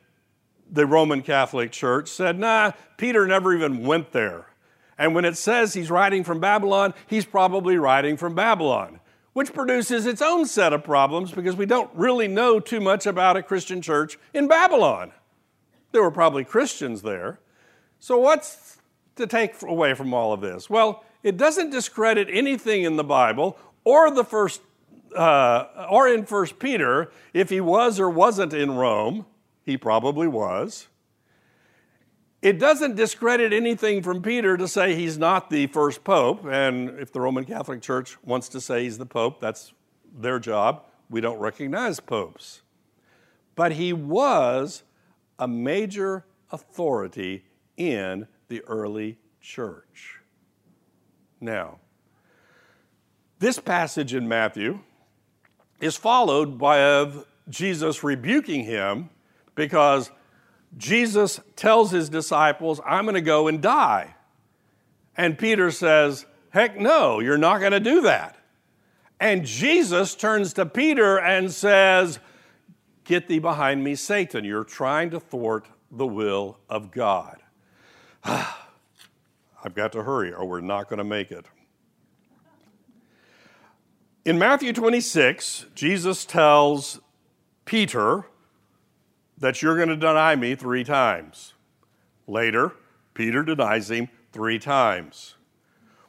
the 0.70 0.86
Roman 0.86 1.22
Catholic 1.22 1.72
Church, 1.72 2.08
said, 2.08 2.38
nah, 2.38 2.72
Peter 2.96 3.26
never 3.26 3.54
even 3.54 3.84
went 3.84 4.12
there. 4.12 4.46
And 4.96 5.14
when 5.14 5.24
it 5.24 5.36
says 5.36 5.74
he's 5.74 5.90
writing 5.90 6.22
from 6.22 6.40
Babylon, 6.40 6.94
he's 7.06 7.24
probably 7.24 7.76
writing 7.76 8.16
from 8.16 8.34
Babylon 8.34 8.99
which 9.32 9.52
produces 9.52 10.06
its 10.06 10.20
own 10.20 10.46
set 10.46 10.72
of 10.72 10.82
problems 10.82 11.30
because 11.32 11.56
we 11.56 11.66
don't 11.66 11.90
really 11.94 12.28
know 12.28 12.58
too 12.60 12.80
much 12.80 13.06
about 13.06 13.36
a 13.36 13.42
Christian 13.42 13.80
church 13.80 14.18
in 14.34 14.48
Babylon. 14.48 15.12
There 15.92 16.02
were 16.02 16.10
probably 16.10 16.44
Christians 16.44 17.02
there. 17.02 17.40
So, 17.98 18.18
what's 18.18 18.78
to 19.16 19.26
take 19.26 19.60
away 19.62 19.94
from 19.94 20.14
all 20.14 20.32
of 20.32 20.40
this? 20.40 20.70
Well, 20.70 21.04
it 21.22 21.36
doesn't 21.36 21.70
discredit 21.70 22.28
anything 22.30 22.82
in 22.82 22.96
the 22.96 23.04
Bible 23.04 23.58
or 23.84 24.10
the 24.10 24.24
first 24.24 24.62
uh, 25.14 25.86
or 25.90 26.08
in 26.08 26.24
First 26.24 26.58
Peter 26.58 27.10
if 27.34 27.50
he 27.50 27.60
was 27.60 27.98
or 27.98 28.08
wasn't 28.08 28.52
in 28.52 28.72
Rome. 28.72 29.26
He 29.64 29.76
probably 29.76 30.28
was. 30.28 30.88
It 32.42 32.58
doesn't 32.58 32.96
discredit 32.96 33.52
anything 33.52 34.02
from 34.02 34.22
Peter 34.22 34.56
to 34.56 34.66
say 34.66 34.94
he's 34.94 35.18
not 35.18 35.50
the 35.50 35.66
first 35.66 36.04
pope. 36.04 36.46
And 36.46 36.98
if 36.98 37.12
the 37.12 37.20
Roman 37.20 37.44
Catholic 37.44 37.82
Church 37.82 38.16
wants 38.24 38.48
to 38.50 38.60
say 38.60 38.84
he's 38.84 38.96
the 38.96 39.06
pope, 39.06 39.40
that's 39.40 39.74
their 40.16 40.38
job. 40.38 40.84
We 41.10 41.20
don't 41.20 41.38
recognize 41.38 42.00
popes. 42.00 42.62
But 43.56 43.72
he 43.72 43.92
was 43.92 44.84
a 45.38 45.46
major 45.46 46.24
authority 46.50 47.44
in 47.76 48.26
the 48.48 48.62
early 48.62 49.18
church. 49.40 50.20
Now, 51.42 51.78
this 53.38 53.58
passage 53.58 54.14
in 54.14 54.28
Matthew 54.28 54.80
is 55.80 55.96
followed 55.96 56.58
by 56.58 57.10
Jesus 57.48 58.02
rebuking 58.02 58.64
him 58.64 59.10
because 59.54 60.10
Jesus 60.76 61.40
tells 61.56 61.90
his 61.90 62.08
disciples, 62.08 62.80
I'm 62.86 63.04
going 63.04 63.14
to 63.14 63.20
go 63.20 63.48
and 63.48 63.60
die. 63.60 64.14
And 65.16 65.38
Peter 65.38 65.70
says, 65.70 66.26
Heck 66.50 66.78
no, 66.78 67.20
you're 67.20 67.38
not 67.38 67.60
going 67.60 67.72
to 67.72 67.80
do 67.80 68.02
that. 68.02 68.36
And 69.20 69.44
Jesus 69.44 70.14
turns 70.14 70.52
to 70.54 70.66
Peter 70.66 71.18
and 71.18 71.52
says, 71.52 72.18
Get 73.04 73.28
thee 73.28 73.38
behind 73.38 73.84
me, 73.84 73.94
Satan. 73.94 74.44
You're 74.44 74.64
trying 74.64 75.10
to 75.10 75.20
thwart 75.20 75.66
the 75.90 76.06
will 76.06 76.58
of 76.68 76.90
God. 76.90 77.38
I've 78.24 79.74
got 79.74 79.92
to 79.92 80.02
hurry 80.02 80.32
or 80.32 80.46
we're 80.46 80.60
not 80.60 80.88
going 80.88 80.98
to 80.98 81.04
make 81.04 81.30
it. 81.30 81.44
In 84.24 84.38
Matthew 84.38 84.72
26, 84.72 85.66
Jesus 85.74 86.24
tells 86.24 87.00
Peter 87.64 88.26
that 89.40 89.62
you're 89.62 89.76
going 89.76 89.88
to 89.88 89.96
deny 89.96 90.36
me 90.36 90.54
three 90.54 90.84
times. 90.84 91.54
Later, 92.26 92.72
Peter 93.14 93.42
denies 93.42 93.90
him 93.90 94.08
three 94.32 94.58
times. 94.58 95.34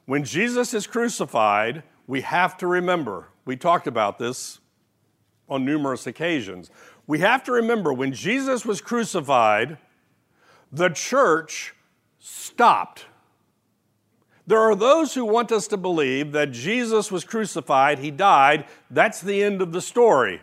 When 0.06 0.24
Jesus 0.24 0.74
is 0.74 0.86
crucified, 0.86 1.84
we 2.08 2.22
have 2.22 2.58
to 2.58 2.68
remember, 2.68 3.30
we 3.46 3.56
talked 3.56 3.88
about 3.88 4.20
this 4.20 4.60
on 5.50 5.66
numerous 5.66 6.06
occasions. 6.06 6.70
We 7.08 7.20
have 7.20 7.44
to 7.46 7.52
remember 7.52 7.94
when 7.94 8.14
Jesus 8.14 8.66
was 8.66 8.82
crucified, 8.82 9.78
the 10.72 10.90
church 10.90 11.74
stopped. 12.20 13.06
There 14.48 14.60
are 14.60 14.76
those 14.76 15.14
who 15.14 15.26
want 15.26 15.52
us 15.52 15.68
to 15.68 15.78
believe 15.78 16.32
that 16.34 16.52
Jesus 16.52 17.12
was 17.12 17.24
crucified, 17.24 18.00
he 18.00 18.12
died, 18.12 18.66
that's 18.90 19.22
the 19.22 19.44
end 19.44 19.62
of 19.62 19.72
the 19.72 19.82
story. 19.82 20.42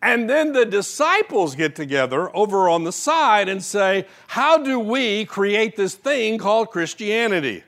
And 0.00 0.30
then 0.30 0.52
the 0.52 0.64
disciples 0.64 1.56
get 1.56 1.74
together 1.74 2.34
over 2.36 2.68
on 2.68 2.84
the 2.84 2.92
side 2.92 3.48
and 3.48 3.62
say, 3.62 4.06
How 4.28 4.58
do 4.58 4.78
we 4.78 5.24
create 5.24 5.76
this 5.76 5.94
thing 5.94 6.38
called 6.38 6.70
Christianity? 6.70 7.64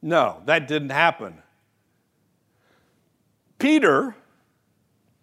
No, 0.00 0.42
that 0.46 0.66
didn't 0.66 0.90
happen. 0.90 1.42
Peter 3.58 4.16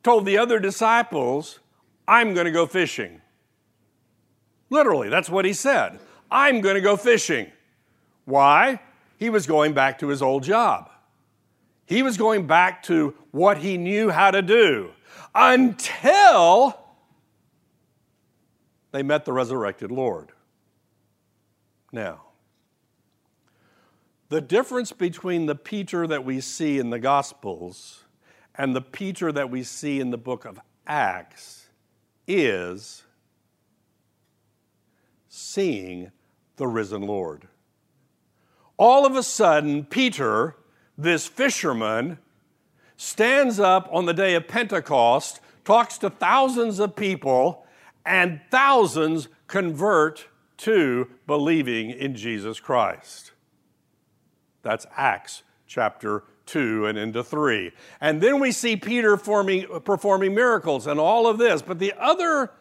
told 0.04 0.26
the 0.26 0.38
other 0.38 0.60
disciples, 0.60 1.60
I'm 2.08 2.34
going 2.34 2.46
to 2.46 2.52
go 2.52 2.66
fishing. 2.66 3.22
Literally, 4.70 5.10
that's 5.10 5.30
what 5.30 5.44
he 5.44 5.54
said. 5.54 6.00
I'm 6.32 6.62
going 6.62 6.76
to 6.76 6.82
go 6.82 6.96
fishing. 6.96 7.52
Why? 8.26 8.80
He 9.18 9.30
was 9.30 9.48
going 9.48 9.74
back 9.74 10.00
to 10.00 10.08
his 10.08 10.22
old 10.22 10.44
job. 10.44 10.90
He 11.86 12.04
was 12.04 12.18
going 12.18 12.46
back 12.46 12.84
to 12.84 13.16
what 13.32 13.58
he 13.58 13.78
knew 13.78 14.12
how 14.12 14.30
to 14.32 14.44
do 14.44 14.92
until 15.40 16.78
they 18.92 19.02
met 19.02 19.24
the 19.24 19.32
resurrected 19.32 19.90
Lord. 19.90 20.34
Now, 21.94 22.24
the 24.28 24.42
difference 24.42 24.92
between 24.92 25.46
the 25.46 25.56
Peter 25.56 26.06
that 26.06 26.26
we 26.26 26.42
see 26.42 26.78
in 26.78 26.90
the 26.90 27.00
Gospels 27.00 28.04
and 28.56 28.76
the 28.76 28.82
Peter 28.82 29.32
that 29.32 29.50
we 29.50 29.64
see 29.64 30.02
in 30.02 30.12
the 30.12 30.18
book 30.18 30.44
of 30.44 30.60
Acts 30.86 31.68
is 32.28 33.04
seeing 35.30 36.12
the 36.58 36.68
risen 36.68 37.02
Lord. 37.02 37.48
All 38.76 39.06
of 39.06 39.16
a 39.16 39.24
sudden, 39.24 39.86
Peter, 39.86 40.58
this 40.98 41.28
fisherman, 41.28 42.20
stands 43.00 43.62
up 43.62 43.88
on 43.94 44.06
the 44.06 44.14
day 44.14 44.36
of 44.36 44.46
Pentecost, 44.46 45.40
talks 45.64 45.98
to 46.00 46.10
thousands 46.10 46.80
of 46.80 46.98
people, 46.98 47.66
and 48.06 48.42
thousands 48.52 49.30
convert 49.48 50.28
to 50.58 51.08
believing 51.26 51.92
in 51.92 52.14
Jesus 52.14 52.60
Christ. 52.60 53.32
That's 54.64 54.86
Acts 54.98 55.44
chapter 55.66 56.26
2 56.48 56.88
and 56.88 56.98
into 56.98 57.24
3. 57.24 57.72
And 58.02 58.20
then 58.20 58.42
we 58.42 58.52
see 58.52 58.76
Peter 58.76 59.16
forming, 59.16 59.66
performing 59.86 60.36
miracles 60.36 60.86
and 60.86 61.00
all 61.00 61.26
of 61.26 61.38
this. 61.38 61.62
But 61.62 61.80
the 61.80 61.94
other 61.98 62.52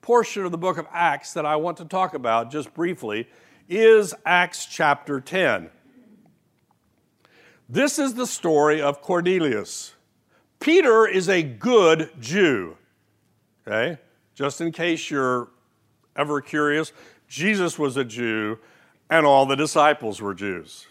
portion 0.00 0.46
of 0.46 0.52
the 0.52 0.58
book 0.58 0.78
of 0.78 0.86
Acts 0.90 1.34
that 1.34 1.44
I 1.44 1.56
want 1.56 1.76
to 1.76 1.84
talk 1.84 2.14
about 2.14 2.50
just 2.50 2.72
briefly 2.72 3.28
is 3.68 4.14
Acts 4.24 4.64
chapter 4.64 5.20
10. 5.20 5.68
This 7.68 7.98
is 7.98 8.14
the 8.14 8.26
story 8.26 8.80
of 8.80 9.02
Cornelius. 9.02 9.94
Peter 10.58 11.06
is 11.06 11.28
a 11.28 11.42
good 11.42 12.10
Jew. 12.18 12.76
Okay? 13.66 13.98
Just 14.34 14.60
in 14.60 14.72
case 14.72 15.10
you're 15.10 15.48
ever 16.16 16.40
curious, 16.40 16.92
Jesus 17.28 17.78
was 17.78 17.96
a 17.98 18.04
Jew 18.04 18.58
and 19.10 19.26
all 19.26 19.44
the 19.44 19.56
disciples 19.56 20.22
were 20.22 20.34
Jews. 20.34 20.86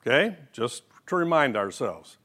Okay? 0.00 0.36
Just 0.52 0.82
to 1.06 1.16
remind 1.16 1.56
ourselves. 1.56 2.18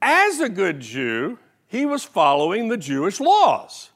As 0.00 0.40
a 0.40 0.48
good 0.48 0.80
Jew, 0.80 1.38
he 1.66 1.84
was 1.84 2.04
following 2.04 2.68
the 2.68 2.78
Jewish 2.78 3.20
laws. 3.20 3.90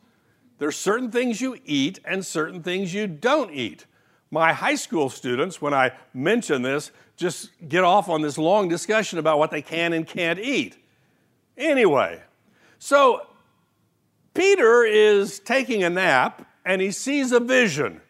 There's 0.59 0.77
certain 0.77 1.11
things 1.11 1.41
you 1.41 1.59
eat 1.65 2.01
and 2.05 2.25
certain 2.25 2.63
things 2.63 2.93
you 2.93 3.07
don't 3.07 3.51
eat. 3.51 3.87
My 4.31 4.53
high 4.53 4.75
school 4.75 5.09
students, 5.09 5.63
when 5.63 5.73
I 5.73 5.93
mention 6.13 6.63
this, 6.63 6.93
just 7.17 7.51
get 7.69 7.85
off 7.85 8.09
on 8.09 8.23
this 8.23 8.39
long 8.39 8.69
discussion 8.69 9.19
about 9.19 9.39
what 9.39 9.51
they 9.51 9.63
can 9.63 9.93
and 9.93 10.07
can't 10.07 10.39
eat. 10.39 10.77
Anyway, 11.57 12.21
so 12.79 13.27
Peter 14.35 14.85
is 14.85 15.39
taking 15.39 15.85
a 15.85 15.91
nap 15.91 16.47
and 16.65 16.81
he 16.83 16.91
sees 16.91 17.33
a 17.33 17.41
vision. 17.41 18.01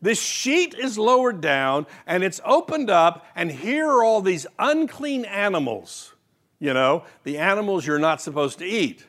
This 0.00 0.20
sheet 0.20 0.74
is 0.74 0.98
lowered 0.98 1.40
down 1.40 1.86
and 2.06 2.24
it's 2.24 2.40
opened 2.44 2.90
up, 2.90 3.24
and 3.36 3.50
here 3.50 3.88
are 3.88 4.02
all 4.02 4.20
these 4.20 4.46
unclean 4.58 5.24
animals, 5.24 6.14
you 6.58 6.74
know, 6.74 7.04
the 7.22 7.38
animals 7.38 7.86
you're 7.86 8.00
not 8.00 8.20
supposed 8.20 8.58
to 8.58 8.64
eat. 8.64 9.06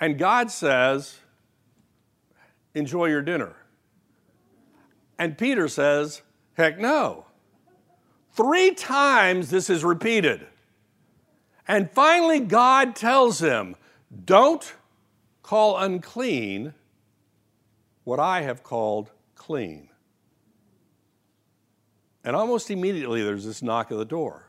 And 0.00 0.18
God 0.18 0.50
says, 0.50 1.18
Enjoy 2.74 3.06
your 3.06 3.22
dinner. 3.22 3.54
And 5.18 5.36
Peter 5.36 5.68
says, 5.68 6.22
Heck 6.54 6.78
no. 6.78 7.26
Three 8.32 8.72
times 8.72 9.50
this 9.50 9.68
is 9.68 9.84
repeated. 9.84 10.46
And 11.68 11.90
finally, 11.90 12.40
God 12.40 12.96
tells 12.96 13.40
him, 13.40 13.76
Don't 14.24 14.74
call 15.42 15.78
unclean 15.78 16.74
what 18.04 18.18
I 18.18 18.42
have 18.42 18.62
called 18.62 19.10
clean. 19.34 19.88
And 22.24 22.34
almost 22.36 22.70
immediately, 22.70 23.22
there's 23.22 23.44
this 23.44 23.62
knock 23.62 23.90
at 23.90 23.98
the 23.98 24.04
door. 24.04 24.48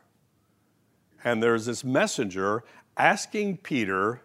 And 1.23 1.41
there's 1.41 1.65
this 1.65 1.83
messenger 1.83 2.63
asking 2.97 3.57
Peter 3.57 4.21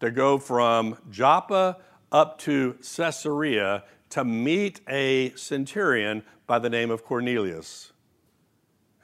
to 0.00 0.10
go 0.10 0.38
from 0.38 0.98
Joppa 1.10 1.78
up 2.12 2.38
to 2.38 2.76
Caesarea 2.96 3.84
to 4.10 4.24
meet 4.24 4.80
a 4.88 5.32
centurion 5.36 6.22
by 6.46 6.58
the 6.58 6.68
name 6.68 6.90
of 6.90 7.04
Cornelius. 7.04 7.92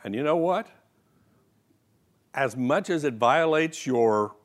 And 0.07 0.15
you 0.15 0.23
know 0.23 0.37
what? 0.37 0.69
As 2.33 2.57
much 2.57 2.91
as 2.91 3.03
it 3.03 3.15
violates 3.15 3.89
your 3.89 4.37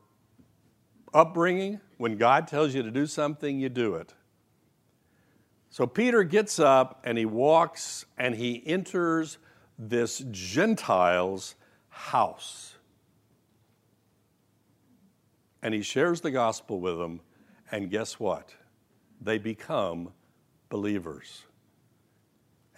upbringing, 1.13 1.79
when 1.97 2.17
God 2.17 2.47
tells 2.47 2.73
you 2.73 2.81
to 2.81 2.89
do 2.89 3.05
something, 3.05 3.59
you 3.59 3.69
do 3.69 3.93
it. 3.93 4.11
So 5.69 5.85
Peter 5.85 6.23
gets 6.23 6.57
up 6.57 7.03
and 7.05 7.15
he 7.15 7.25
walks 7.25 8.05
and 8.17 8.33
he 8.33 8.63
enters 8.65 9.37
this 9.77 10.23
Gentile's 10.31 11.53
house. 11.89 12.73
And 15.61 15.75
he 15.75 15.83
shares 15.83 16.21
the 16.21 16.31
gospel 16.31 16.79
with 16.79 16.97
them. 16.97 17.21
And 17.71 17.91
guess 17.91 18.19
what? 18.19 18.49
They 19.21 19.37
become 19.37 20.11
believers. 20.69 21.43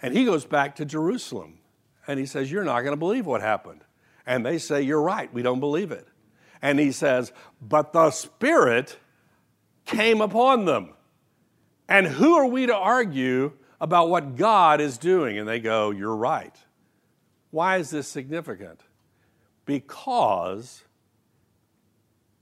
And 0.02 0.14
he 0.14 0.26
goes 0.26 0.44
back 0.44 0.76
to 0.76 0.84
Jerusalem 0.84 1.60
and 2.06 2.18
he 2.18 2.26
says, 2.26 2.50
You're 2.50 2.64
not 2.64 2.80
going 2.80 2.92
to 2.92 2.98
believe 2.98 3.26
what 3.26 3.40
happened. 3.40 3.82
And 4.26 4.44
they 4.44 4.58
say, 4.58 4.82
You're 4.82 5.02
right, 5.02 5.32
we 5.32 5.42
don't 5.42 5.60
believe 5.60 5.92
it. 5.92 6.06
And 6.62 6.78
he 6.78 6.92
says, 6.92 7.32
But 7.60 7.92
the 7.92 8.10
Spirit 8.10 8.98
came 9.84 10.20
upon 10.20 10.64
them. 10.64 10.94
And 11.88 12.06
who 12.06 12.34
are 12.34 12.46
we 12.46 12.66
to 12.66 12.74
argue 12.74 13.52
about 13.80 14.08
what 14.08 14.36
God 14.36 14.80
is 14.80 14.96
doing? 14.96 15.38
And 15.38 15.48
they 15.48 15.60
go, 15.60 15.90
You're 15.90 16.16
right. 16.16 16.56
Why 17.50 17.76
is 17.76 17.90
this 17.90 18.08
significant? 18.08 18.80
Because 19.64 20.82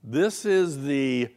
this 0.03 0.45
is 0.45 0.83
the 0.83 1.29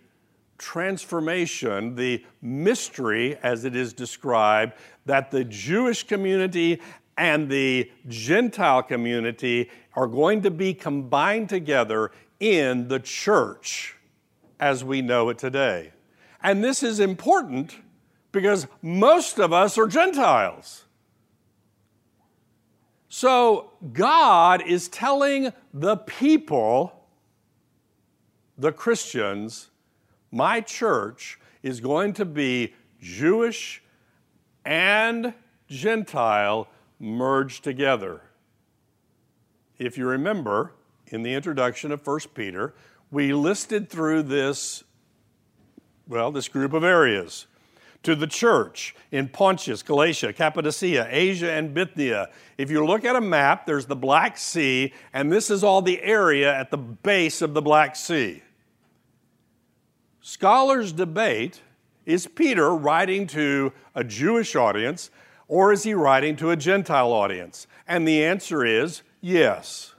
transformation, 0.58 1.94
the 1.94 2.24
mystery 2.40 3.36
as 3.42 3.64
it 3.64 3.76
is 3.76 3.92
described, 3.92 4.72
that 5.04 5.30
the 5.30 5.44
Jewish 5.44 6.04
community 6.04 6.80
and 7.16 7.48
the 7.48 7.90
Gentile 8.08 8.82
community 8.82 9.70
are 9.94 10.06
going 10.06 10.42
to 10.42 10.50
be 10.50 10.74
combined 10.74 11.48
together 11.48 12.10
in 12.40 12.88
the 12.88 13.00
church 13.00 13.96
as 14.60 14.84
we 14.84 15.02
know 15.02 15.28
it 15.30 15.38
today. 15.38 15.92
And 16.42 16.62
this 16.62 16.82
is 16.82 17.00
important 17.00 17.76
because 18.32 18.66
most 18.82 19.38
of 19.38 19.52
us 19.52 19.78
are 19.78 19.86
Gentiles. 19.86 20.84
So 23.08 23.72
God 23.92 24.62
is 24.66 24.88
telling 24.88 25.52
the 25.72 25.96
people, 25.96 27.06
the 28.58 28.72
Christians, 28.72 29.68
my 30.30 30.60
church 30.60 31.38
is 31.62 31.80
going 31.80 32.12
to 32.14 32.26
be 32.26 32.74
Jewish 33.00 33.82
and 34.64 35.32
Gentile 35.68 36.68
merged 36.98 37.62
together. 37.64 38.22
If 39.78 39.98
you 39.98 40.06
remember, 40.06 40.72
in 41.08 41.22
the 41.22 41.34
introduction 41.34 41.92
of 41.92 42.06
1 42.06 42.20
Peter, 42.34 42.74
we 43.10 43.32
listed 43.32 43.88
through 43.88 44.22
this, 44.24 44.82
well, 46.08 46.32
this 46.32 46.48
group 46.48 46.72
of 46.72 46.82
areas. 46.82 47.46
To 48.02 48.14
the 48.14 48.26
church 48.26 48.94
in 49.10 49.28
Pontus, 49.28 49.82
Galatia, 49.82 50.32
Cappadocia, 50.32 51.08
Asia, 51.10 51.50
and 51.50 51.74
Bithynia. 51.74 52.28
If 52.56 52.70
you 52.70 52.86
look 52.86 53.04
at 53.04 53.16
a 53.16 53.20
map, 53.20 53.66
there's 53.66 53.86
the 53.86 53.96
Black 53.96 54.38
Sea, 54.38 54.92
and 55.12 55.32
this 55.32 55.50
is 55.50 55.64
all 55.64 55.82
the 55.82 56.00
area 56.02 56.54
at 56.54 56.70
the 56.70 56.76
base 56.76 57.42
of 57.42 57.52
the 57.52 57.62
Black 57.62 57.96
Sea. 57.96 58.42
Scholars 60.20 60.92
debate 60.92 61.62
is 62.04 62.26
Peter 62.28 62.70
writing 62.70 63.26
to 63.28 63.72
a 63.94 64.04
Jewish 64.04 64.54
audience 64.54 65.10
or 65.48 65.72
is 65.72 65.84
he 65.84 65.94
writing 65.94 66.36
to 66.36 66.50
a 66.50 66.56
Gentile 66.56 67.12
audience? 67.12 67.66
And 67.86 68.06
the 68.06 68.24
answer 68.24 68.64
is 68.64 69.02
yes. 69.20 69.94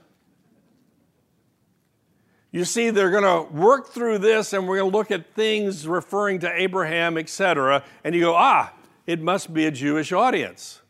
You 2.50 2.64
see, 2.64 2.90
they're 2.90 3.10
going 3.10 3.24
to 3.24 3.52
work 3.52 3.88
through 3.88 4.18
this 4.18 4.52
and 4.52 4.66
we're 4.66 4.78
going 4.78 4.90
to 4.90 4.96
look 4.96 5.10
at 5.10 5.34
things 5.34 5.86
referring 5.86 6.40
to 6.40 6.52
Abraham, 6.52 7.18
etc. 7.18 7.84
And 8.04 8.14
you 8.14 8.22
go, 8.22 8.34
ah, 8.34 8.72
it 9.06 9.20
must 9.20 9.52
be 9.52 9.66
a 9.66 9.70
Jewish 9.70 10.12
audience. 10.12 10.80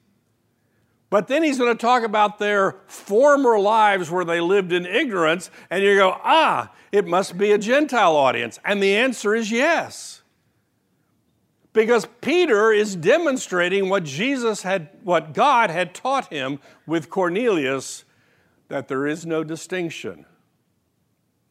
But 1.11 1.27
then 1.27 1.43
he's 1.43 1.59
going 1.59 1.75
to 1.75 1.81
talk 1.81 2.03
about 2.03 2.39
their 2.39 2.77
former 2.87 3.59
lives 3.59 4.11
where 4.11 4.25
they 4.25 4.41
lived 4.41 4.73
in 4.73 4.85
ignorance, 4.85 5.51
and 5.71 5.83
you 5.83 5.97
go, 5.97 6.19
ah, 6.23 6.71
it 6.93 7.07
must 7.07 7.39
be 7.39 7.53
a 7.53 7.59
Gentile 7.59 8.15
audience. 8.15 8.59
And 8.65 8.83
the 8.83 8.95
answer 8.95 9.35
is 9.35 9.51
yes. 9.51 10.23
Because 11.73 12.07
Peter 12.21 12.73
is 12.73 12.97
demonstrating 12.97 13.89
what 13.89 14.05
Jesus 14.05 14.63
had, 14.63 14.89
what 15.03 15.35
God 15.35 15.71
had 15.71 15.95
taught 15.95 16.33
him 16.33 16.61
with 16.87 17.11
Cornelius, 17.11 18.05
that 18.69 18.89
there 18.89 19.07
is 19.07 19.27
no 19.27 19.45
distinction. 19.45 20.27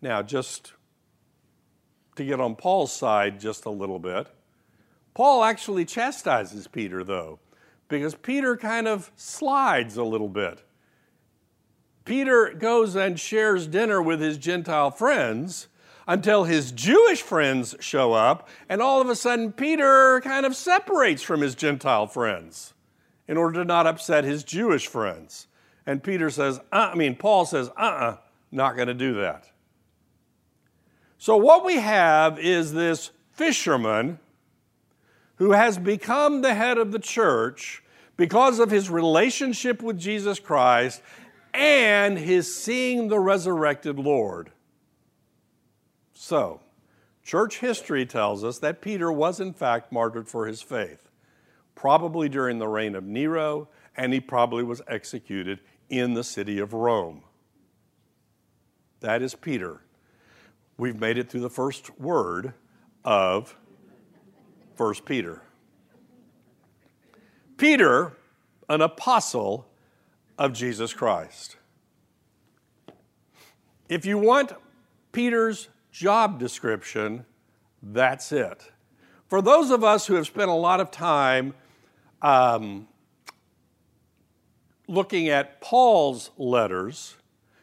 Now, 0.02 0.22
just 0.22 0.74
to 2.16 2.24
get 2.24 2.40
on 2.40 2.56
Paul's 2.56 2.92
side 2.92 3.40
just 3.40 3.66
a 3.66 3.70
little 3.70 4.00
bit, 4.00 4.28
Paul 5.14 5.44
actually 5.44 5.86
chastises 5.86 6.68
Peter, 6.68 7.04
though, 7.04 7.40
because 7.88 8.16
Peter 8.16 8.56
kind 8.58 8.88
of 8.88 9.12
slides 9.16 9.98
a 9.98 10.04
little 10.04 10.30
bit. 10.30 10.64
Peter 12.06 12.54
goes 12.58 12.96
and 12.96 13.20
shares 13.20 13.68
dinner 13.68 14.02
with 14.02 14.22
his 14.22 14.38
Gentile 14.38 14.92
friends 14.92 15.68
until 16.08 16.46
his 16.46 16.72
Jewish 16.72 17.22
friends 17.22 17.76
show 17.80 18.14
up, 18.14 18.48
and 18.70 18.82
all 18.82 19.02
of 19.02 19.10
a 19.10 19.16
sudden, 19.16 19.52
Peter 19.52 20.22
kind 20.22 20.46
of 20.46 20.56
separates 20.56 21.22
from 21.22 21.42
his 21.42 21.54
Gentile 21.54 22.08
friends 22.08 22.74
in 23.28 23.36
order 23.36 23.60
to 23.60 23.66
not 23.66 23.86
upset 23.86 24.24
his 24.24 24.44
Jewish 24.44 24.88
friends. 24.88 25.48
And 25.86 26.02
Peter 26.02 26.30
says, 26.30 26.60
uh, 26.72 26.92
I 26.94 26.96
mean, 26.96 27.16
Paul 27.16 27.46
says, 27.46 27.70
uh 27.70 27.82
uh-uh, 27.82 28.06
uh, 28.06 28.18
not 28.52 28.76
going 28.76 28.88
to 28.88 28.94
do 28.94 29.16
that. 29.16 29.50
So, 31.18 31.36
what 31.36 31.66
we 31.66 31.76
have 31.76 32.40
is 32.40 32.74
this 32.74 33.12
fisherman 33.32 34.20
who 35.36 35.52
has 35.52 35.78
become 35.78 36.42
the 36.42 36.54
head 36.54 36.78
of 36.78 36.92
the 36.92 37.00
church 37.00 37.84
because 38.16 38.60
of 38.60 38.72
his 38.72 38.90
relationship 38.90 39.82
with 39.82 40.00
Jesus 40.00 40.40
Christ 40.40 41.02
and 41.54 42.18
his 42.18 42.56
seeing 42.56 43.08
the 43.08 43.20
resurrected 43.20 43.98
Lord. 44.00 44.52
So, 46.20 46.62
church 47.24 47.60
history 47.60 48.06
tells 48.06 48.44
us 48.44 48.58
that 48.60 48.82
Peter 48.82 49.12
was 49.12 49.40
in 49.40 49.54
fact 49.54 49.92
martyred 49.92 50.28
for 50.28 50.48
his 50.48 50.62
faith, 50.62 51.10
probably 51.76 52.28
during 52.28 52.58
the 52.58 52.68
reign 52.68 52.96
of 52.96 53.04
Nero, 53.04 53.70
and 53.96 54.12
he 54.12 54.20
probably 54.20 54.64
was 54.64 54.82
executed 54.88 55.60
in 55.90 56.16
the 56.16 56.24
city 56.24 56.58
of 56.58 56.74
Rome. 56.74 57.22
That 59.00 59.22
is 59.22 59.36
Peter 59.36 59.82
we've 60.78 61.00
made 61.00 61.18
it 61.18 61.30
through 61.30 61.42
the 61.42 61.50
first 61.50 62.00
word 62.00 62.54
of 63.04 63.56
1 64.78 64.94
Peter. 65.06 65.42
Peter, 67.58 68.14
an 68.70 68.82
apostle 68.82 69.68
of 70.38 70.54
Jesus 70.54 70.94
Christ. 70.94 71.58
If 73.90 74.06
you 74.06 74.18
want 74.18 74.54
Peter's 75.12 75.70
job 75.98 76.38
description, 76.38 77.26
that's 77.82 78.32
it. 78.32 78.72
For 79.28 79.42
those 79.42 79.72
of 79.72 79.84
us 79.84 80.06
who 80.06 80.14
have 80.14 80.28
spent 80.28 80.50
a 80.50 80.54
lot 80.54 80.80
of 80.80 80.92
time 80.92 81.56
um, 82.22 82.88
looking 84.88 85.28
at 85.28 85.60
Paul's 85.60 86.30
letters, 86.38 87.16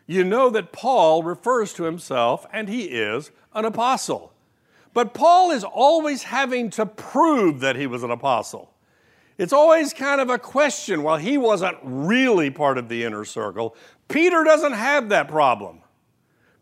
you 0.07 0.25
know 0.25 0.51
that 0.51 0.73
Paul 0.73 1.23
refers 1.23 1.73
to 1.75 1.85
himself, 1.85 2.45
and 2.53 2.69
he 2.69 2.87
is 2.87 3.31
an 3.55 3.65
apostle. 3.65 4.33
But 4.93 5.15
Paul 5.15 5.53
is 5.53 5.63
always 5.63 6.25
having 6.25 6.71
to 6.71 6.87
prove 6.87 7.61
that 7.61 7.77
he 7.77 7.87
was 7.87 8.03
an 8.03 8.11
apostle. 8.11 8.75
It's 9.39 9.53
always 9.53 9.93
kind 9.93 10.21
of 10.21 10.29
a 10.29 10.39
question. 10.39 11.05
Well, 11.05 11.17
he 11.17 11.39
wasn't 11.39 11.77
really 11.83 12.51
part 12.51 12.79
of 12.79 12.89
the 12.89 13.05
inner 13.05 13.25
circle. 13.25 13.77
Peter 14.09 14.43
doesn't 14.43 14.73
have 14.73 15.09
that 15.11 15.29
problem. 15.29 15.81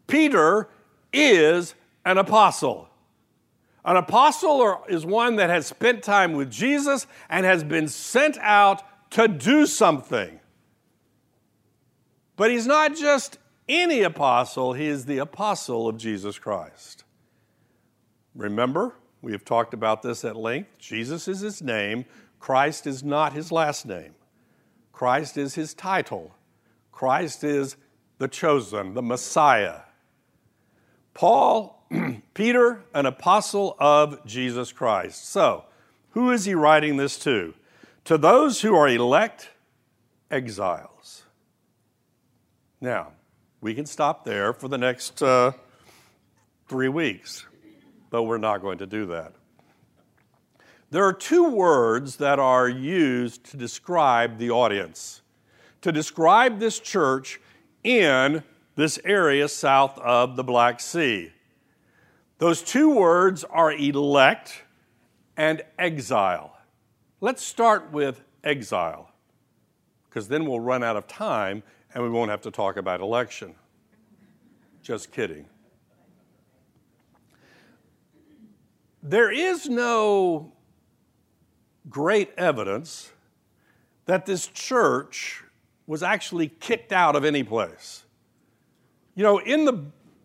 Peter 0.06 0.68
is 1.12 1.74
an 2.04 2.18
apostle. 2.18 2.88
An 3.84 3.96
apostle 3.96 4.84
is 4.88 5.04
one 5.04 5.36
that 5.36 5.50
has 5.50 5.66
spent 5.66 6.02
time 6.02 6.32
with 6.32 6.50
Jesus 6.50 7.06
and 7.28 7.44
has 7.44 7.64
been 7.64 7.88
sent 7.88 8.38
out 8.38 8.82
to 9.12 9.26
do 9.26 9.66
something. 9.66 10.38
But 12.36 12.50
he's 12.50 12.66
not 12.66 12.96
just 12.96 13.38
any 13.68 14.02
apostle, 14.02 14.72
he 14.72 14.86
is 14.86 15.04
the 15.04 15.18
apostle 15.18 15.88
of 15.88 15.96
Jesus 15.96 16.38
Christ. 16.38 17.04
Remember, 18.34 18.94
we 19.20 19.32
have 19.32 19.44
talked 19.44 19.74
about 19.74 20.02
this 20.02 20.24
at 20.24 20.36
length. 20.36 20.78
Jesus 20.78 21.28
is 21.28 21.40
his 21.40 21.62
name, 21.62 22.04
Christ 22.40 22.86
is 22.86 23.04
not 23.04 23.32
his 23.32 23.52
last 23.52 23.86
name. 23.86 24.14
Christ 24.92 25.36
is 25.36 25.54
his 25.54 25.74
title. 25.74 26.34
Christ 26.90 27.44
is 27.44 27.76
the 28.18 28.28
chosen, 28.28 28.94
the 28.94 29.02
Messiah. 29.02 29.80
Paul, 31.14 31.84
Peter, 32.34 32.82
an 32.94 33.06
apostle 33.06 33.76
of 33.78 34.24
Jesus 34.26 34.72
Christ. 34.72 35.28
So, 35.28 35.64
who 36.10 36.30
is 36.30 36.44
he 36.44 36.54
writing 36.54 36.96
this 36.96 37.18
to? 37.20 37.54
To 38.04 38.18
those 38.18 38.60
who 38.62 38.74
are 38.74 38.88
elect 38.88 39.50
exiles. 40.30 41.22
Now, 42.80 43.12
we 43.60 43.74
can 43.74 43.86
stop 43.86 44.24
there 44.24 44.52
for 44.52 44.68
the 44.68 44.78
next 44.78 45.22
uh, 45.22 45.52
three 46.66 46.88
weeks, 46.88 47.46
but 48.10 48.24
we're 48.24 48.38
not 48.38 48.60
going 48.60 48.78
to 48.78 48.86
do 48.86 49.06
that. 49.06 49.34
There 50.90 51.04
are 51.04 51.12
two 51.12 51.48
words 51.48 52.16
that 52.16 52.38
are 52.38 52.68
used 52.68 53.44
to 53.44 53.56
describe 53.56 54.38
the 54.38 54.50
audience, 54.50 55.22
to 55.80 55.92
describe 55.92 56.58
this 56.58 56.80
church 56.80 57.40
in 57.84 58.42
this 58.74 58.98
area 59.04 59.48
south 59.48 59.98
of 59.98 60.36
the 60.36 60.44
Black 60.44 60.80
Sea. 60.80 61.32
Those 62.38 62.62
two 62.62 62.94
words 62.94 63.44
are 63.44 63.72
elect 63.72 64.62
and 65.36 65.62
exile. 65.78 66.56
Let's 67.20 67.44
start 67.44 67.92
with 67.92 68.22
exile, 68.42 69.10
because 70.08 70.28
then 70.28 70.46
we'll 70.46 70.60
run 70.60 70.82
out 70.82 70.96
of 70.96 71.06
time 71.06 71.62
and 71.94 72.02
we 72.02 72.10
won't 72.10 72.30
have 72.30 72.40
to 72.42 72.50
talk 72.50 72.76
about 72.76 73.00
election. 73.00 73.54
Just 74.82 75.12
kidding. 75.12 75.46
There 79.02 79.30
is 79.30 79.68
no 79.68 80.52
great 81.88 82.30
evidence 82.36 83.12
that 84.06 84.26
this 84.26 84.46
church 84.48 85.44
was 85.86 86.02
actually 86.02 86.48
kicked 86.48 86.92
out 86.92 87.14
of 87.14 87.24
any 87.24 87.42
place. 87.42 88.04
You 89.14 89.22
know, 89.22 89.38
in 89.38 89.66
the 89.66 89.84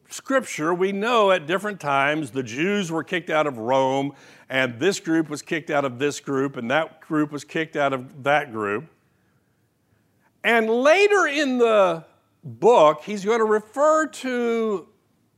scripture, 0.10 0.74
we 0.74 0.92
know 0.94 1.32
at 1.32 1.46
different 1.46 1.80
times 1.80 2.32
the 2.32 2.44
Jews 2.44 2.92
were 2.92 3.04
kicked 3.04 3.30
out 3.30 3.46
of 3.46 3.58
Rome, 3.58 4.14
and 4.50 4.80
this 4.80 5.00
group 5.00 5.30
was 5.30 5.42
kicked 5.42 5.70
out 5.70 5.84
of 5.84 6.00
this 6.00 6.20
group, 6.20 6.56
and 6.56 6.72
that 6.72 7.02
group 7.02 7.32
was 7.32 7.44
kicked 7.44 7.76
out 7.76 7.92
of 7.92 8.24
that 8.24 8.52
group. 8.52 8.86
And 10.44 10.70
later 10.70 11.28
in 11.28 11.58
the 11.58 12.06
book, 12.44 13.02
he's 13.04 13.26
going 13.26 13.40
to 13.40 13.46
refer 13.46 14.08
to 14.08 14.88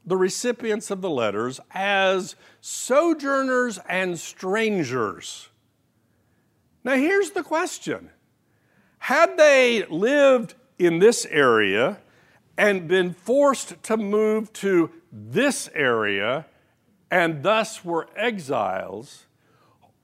the 0.06 0.18
recipients 0.18 0.92
of 0.92 1.02
the 1.02 1.10
letters 1.10 1.60
as 1.72 2.36
sojourners 2.62 3.80
and 3.90 4.20
strangers. 4.20 5.50
Now, 6.84 6.96
here's 6.96 7.32
the 7.32 7.44
question 7.44 8.12
Had 9.00 9.38
they 9.38 9.86
lived 9.86 10.54
in 10.78 11.00
this 11.00 11.26
area 11.26 11.98
and 12.60 12.89
been 12.89 13.13
forced 13.13 13.82
to 13.82 13.95
move 13.95 14.52
to 14.52 14.91
this 15.13 15.69
area 15.74 16.45
and 17.10 17.41
thus 17.41 17.86
were 17.86 18.10
exiles? 18.17 19.26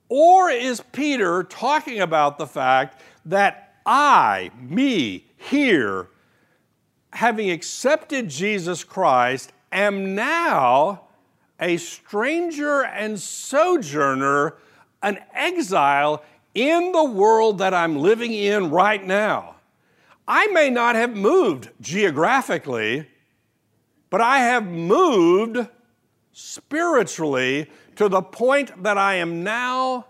Or 0.08 0.48
is 0.48 0.82
Peter 0.90 1.42
talking 1.42 2.00
about 2.00 2.38
the 2.38 2.46
fact 2.46 3.02
that 3.26 3.74
I, 3.84 4.50
me, 4.58 5.26
here, 5.36 6.08
having 7.12 7.50
accepted 7.50 8.30
Jesus 8.30 8.82
Christ, 8.84 9.52
am 9.70 10.14
now 10.14 11.02
a 11.60 11.76
stranger 11.76 12.84
and 12.84 13.20
sojourner, 13.20 14.54
an 15.02 15.18
exile 15.34 16.24
in 16.54 16.92
the 16.92 17.04
world 17.04 17.58
that 17.58 17.74
I'm 17.74 17.96
living 17.96 18.32
in 18.32 18.70
right 18.70 19.04
now. 19.04 19.55
I 20.28 20.48
may 20.48 20.70
not 20.70 20.96
have 20.96 21.16
moved 21.16 21.70
geographically, 21.80 23.08
but 24.10 24.20
I 24.20 24.38
have 24.38 24.66
moved 24.66 25.68
spiritually 26.32 27.70
to 27.96 28.08
the 28.08 28.22
point 28.22 28.82
that 28.82 28.98
I 28.98 29.14
am 29.14 29.42
now 29.44 30.06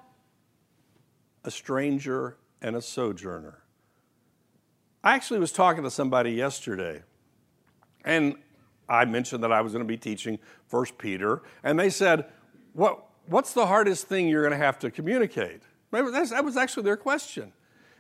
a 1.44 1.50
stranger 1.50 2.36
and 2.60 2.74
a 2.74 2.82
sojourner. 2.82 3.62
I 5.04 5.14
actually 5.14 5.38
was 5.38 5.52
talking 5.52 5.84
to 5.84 5.90
somebody 5.90 6.32
yesterday, 6.32 7.02
and 8.04 8.34
I 8.88 9.04
mentioned 9.04 9.42
that 9.44 9.52
I 9.52 9.60
was 9.60 9.72
going 9.72 9.84
to 9.84 9.88
be 9.88 9.96
teaching 9.96 10.38
First 10.66 10.98
Peter, 10.98 11.42
and 11.62 11.78
they 11.78 11.90
said, 11.90 12.26
what, 12.72 13.06
What's 13.28 13.52
the 13.52 13.66
hardest 13.66 14.06
thing 14.06 14.28
you're 14.28 14.42
going 14.42 14.58
to 14.58 14.64
have 14.64 14.78
to 14.80 14.90
communicate? 14.90 15.62
That 15.90 16.44
was 16.44 16.56
actually 16.56 16.84
their 16.84 16.96
question. 16.96 17.52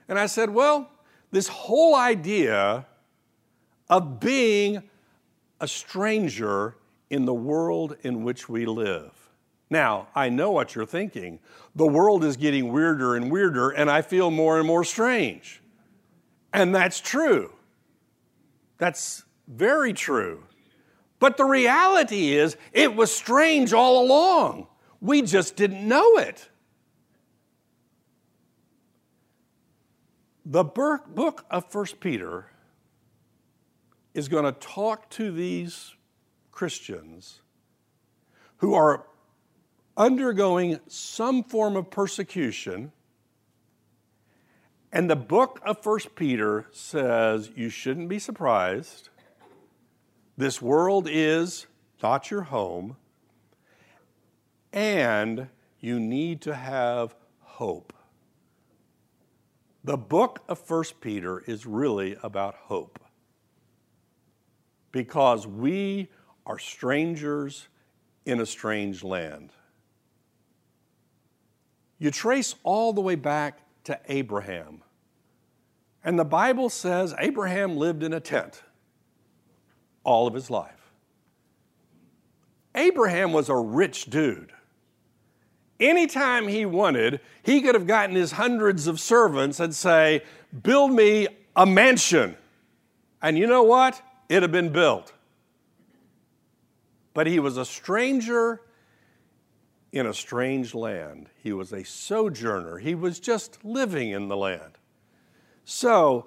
And 0.08 0.18
I 0.18 0.26
said, 0.26 0.50
Well, 0.50 0.90
this 1.30 1.48
whole 1.48 1.94
idea 1.94 2.86
of 3.88 4.20
being 4.20 4.82
a 5.60 5.68
stranger 5.68 6.76
in 7.10 7.24
the 7.24 7.34
world 7.34 7.96
in 8.02 8.24
which 8.24 8.48
we 8.48 8.66
live. 8.66 9.12
Now, 9.68 10.08
I 10.14 10.28
know 10.28 10.50
what 10.50 10.74
you're 10.74 10.86
thinking. 10.86 11.40
The 11.74 11.86
world 11.86 12.24
is 12.24 12.36
getting 12.36 12.72
weirder 12.72 13.16
and 13.16 13.30
weirder, 13.30 13.70
and 13.70 13.90
I 13.90 14.02
feel 14.02 14.30
more 14.30 14.58
and 14.58 14.66
more 14.66 14.84
strange. 14.84 15.60
And 16.52 16.74
that's 16.74 17.00
true. 17.00 17.52
That's 18.78 19.24
very 19.48 19.92
true. 19.92 20.44
But 21.18 21.36
the 21.36 21.44
reality 21.44 22.34
is, 22.34 22.56
it 22.72 22.94
was 22.94 23.14
strange 23.14 23.72
all 23.72 24.04
along. 24.04 24.68
We 25.00 25.22
just 25.22 25.56
didn't 25.56 25.86
know 25.86 26.16
it. 26.18 26.48
The 30.48 30.62
book 30.62 31.44
of 31.50 31.72
First 31.72 31.98
Peter 31.98 32.46
is 34.14 34.28
going 34.28 34.44
to 34.44 34.52
talk 34.52 35.10
to 35.10 35.32
these 35.32 35.96
Christians 36.52 37.40
who 38.58 38.72
are 38.72 39.06
undergoing 39.96 40.78
some 40.86 41.42
form 41.42 41.74
of 41.74 41.90
persecution. 41.90 42.92
And 44.92 45.10
the 45.10 45.16
book 45.16 45.60
of 45.64 45.82
First 45.82 46.14
Peter 46.14 46.66
says 46.70 47.50
you 47.56 47.68
shouldn't 47.68 48.08
be 48.08 48.20
surprised 48.20 49.08
this 50.36 50.62
world 50.62 51.08
is 51.10 51.66
not 52.00 52.30
your 52.30 52.42
home, 52.42 52.96
and 54.72 55.48
you 55.80 55.98
need 55.98 56.40
to 56.42 56.54
have 56.54 57.16
hope. 57.40 57.92
The 59.86 59.96
book 59.96 60.42
of 60.48 60.68
1 60.68 60.84
Peter 61.00 61.44
is 61.46 61.64
really 61.64 62.16
about 62.24 62.56
hope 62.56 62.98
because 64.90 65.46
we 65.46 66.08
are 66.44 66.58
strangers 66.58 67.68
in 68.24 68.40
a 68.40 68.46
strange 68.46 69.04
land. 69.04 69.50
You 72.00 72.10
trace 72.10 72.56
all 72.64 72.92
the 72.92 73.00
way 73.00 73.14
back 73.14 73.60
to 73.84 73.96
Abraham, 74.08 74.82
and 76.02 76.18
the 76.18 76.24
Bible 76.24 76.68
says 76.68 77.14
Abraham 77.20 77.76
lived 77.76 78.02
in 78.02 78.12
a 78.12 78.18
tent 78.18 78.64
all 80.02 80.26
of 80.26 80.34
his 80.34 80.50
life. 80.50 80.90
Abraham 82.74 83.32
was 83.32 83.48
a 83.48 83.54
rich 83.54 84.06
dude. 84.06 84.50
Anytime 85.78 86.48
he 86.48 86.64
wanted, 86.64 87.20
he 87.42 87.60
could 87.60 87.74
have 87.74 87.86
gotten 87.86 88.16
his 88.16 88.32
hundreds 88.32 88.86
of 88.86 88.98
servants 88.98 89.60
and 89.60 89.74
say, 89.74 90.22
Build 90.62 90.92
me 90.92 91.28
a 91.54 91.66
mansion. 91.66 92.36
And 93.20 93.36
you 93.36 93.46
know 93.46 93.62
what? 93.62 94.00
It 94.28 94.42
had 94.42 94.52
been 94.52 94.70
built. 94.70 95.12
But 97.14 97.26
he 97.26 97.38
was 97.38 97.56
a 97.56 97.64
stranger 97.64 98.60
in 99.92 100.06
a 100.06 100.14
strange 100.14 100.74
land. 100.74 101.28
He 101.42 101.52
was 101.52 101.72
a 101.72 101.84
sojourner. 101.84 102.78
He 102.78 102.94
was 102.94 103.18
just 103.18 103.64
living 103.64 104.10
in 104.10 104.28
the 104.28 104.36
land. 104.36 104.78
So, 105.64 106.26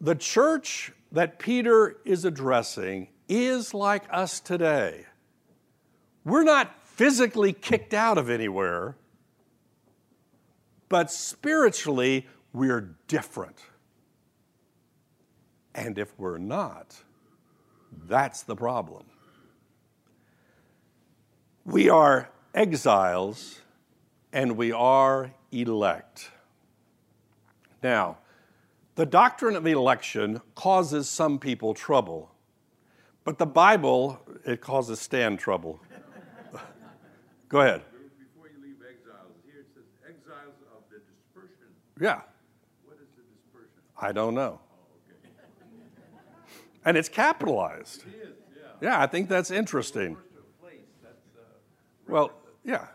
the 0.00 0.14
church 0.14 0.92
that 1.12 1.38
Peter 1.38 1.96
is 2.04 2.24
addressing 2.24 3.08
is 3.28 3.72
like 3.72 4.02
us 4.10 4.40
today. 4.40 5.06
We're 6.24 6.42
not 6.42 6.74
physically 6.94 7.52
kicked 7.52 7.94
out 7.94 8.18
of 8.18 8.28
anywhere, 8.28 8.96
but 10.88 11.10
spiritually, 11.10 12.26
we're 12.52 12.94
different. 13.08 13.58
And 15.74 15.98
if 15.98 16.12
we're 16.18 16.38
not, 16.38 17.02
that's 18.06 18.42
the 18.42 18.54
problem. 18.54 19.04
We 21.64 21.88
are 21.88 22.28
exiles 22.54 23.60
and 24.32 24.56
we 24.56 24.70
are 24.70 25.32
elect. 25.50 26.30
Now, 27.82 28.18
the 28.96 29.06
doctrine 29.06 29.56
of 29.56 29.66
election 29.66 30.42
causes 30.54 31.08
some 31.08 31.38
people 31.38 31.72
trouble, 31.72 32.30
but 33.24 33.38
the 33.38 33.46
Bible, 33.46 34.20
it 34.44 34.60
causes 34.60 35.00
Stan 35.00 35.38
trouble. 35.38 35.80
Go 37.52 37.60
ahead. 37.60 37.82
Before 38.18 38.48
you 38.48 38.62
leave 38.66 38.76
exiles, 38.80 39.36
here 39.44 39.60
it 39.60 39.66
says 39.74 39.84
exiles 40.08 40.54
of 40.74 40.84
the 40.90 41.00
dispersion. 41.00 41.68
Yeah. 42.00 42.22
What 42.86 42.96
is 42.96 43.08
the 43.14 43.22
dispersion? 43.30 43.82
I 44.00 44.10
don't 44.12 44.34
know. 44.34 44.58
Oh, 44.58 45.12
okay. 45.12 45.28
And 46.86 46.96
it's 46.96 47.10
capitalized. 47.10 48.04
It 48.06 48.28
is, 48.28 48.36
yeah. 48.56 48.88
Yeah, 48.88 49.02
I 49.02 49.06
think 49.06 49.28
that's 49.28 49.50
interesting. 49.50 50.16
That's, 51.02 51.14
uh, 51.36 51.42
Well, 52.08 52.32
yeah. 52.64 52.86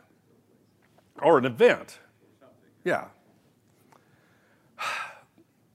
Or 1.21 1.37
an 1.37 1.45
event. 1.45 1.99
Yeah. 2.83 3.05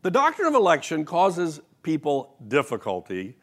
The 0.02 0.10
doctrine 0.10 0.48
of 0.48 0.54
election 0.54 1.04
causes 1.04 1.60
people 1.84 2.34
difficulty 2.48 3.36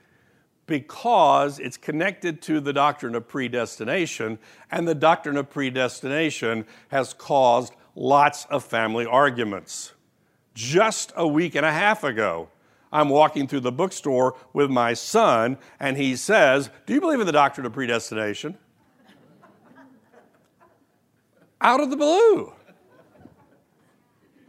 because 0.69 1.57
it's 1.57 1.77
connected 1.77 2.43
to 2.43 2.61
the 2.61 2.71
doctrine 2.71 3.15
of 3.15 3.27
predestination, 3.27 4.37
and 4.71 4.87
the 4.87 4.93
doctrine 4.93 5.35
of 5.35 5.49
predestination 5.49 6.63
has 6.89 7.11
caused 7.11 7.73
lots 7.95 8.45
of 8.45 8.63
family 8.63 9.05
arguments. 9.05 9.93
Just 10.53 11.11
a 11.15 11.27
week 11.27 11.55
and 11.55 11.65
a 11.65 11.71
half 11.71 12.03
ago, 12.03 12.49
I'm 12.93 13.09
walking 13.09 13.47
through 13.47 13.61
the 13.61 13.71
bookstore 13.71 14.35
with 14.53 14.69
my 14.69 14.93
son, 14.93 15.57
and 15.79 15.97
he 15.97 16.15
says, 16.15 16.69
Do 16.85 16.93
you 16.93 17.01
believe 17.01 17.19
in 17.19 17.25
the 17.25 17.31
doctrine 17.31 17.65
of 17.65 17.73
predestination? 17.73 18.55
Out 21.61 21.81
of 21.81 21.89
the 21.89 21.97
blue. 21.97 22.53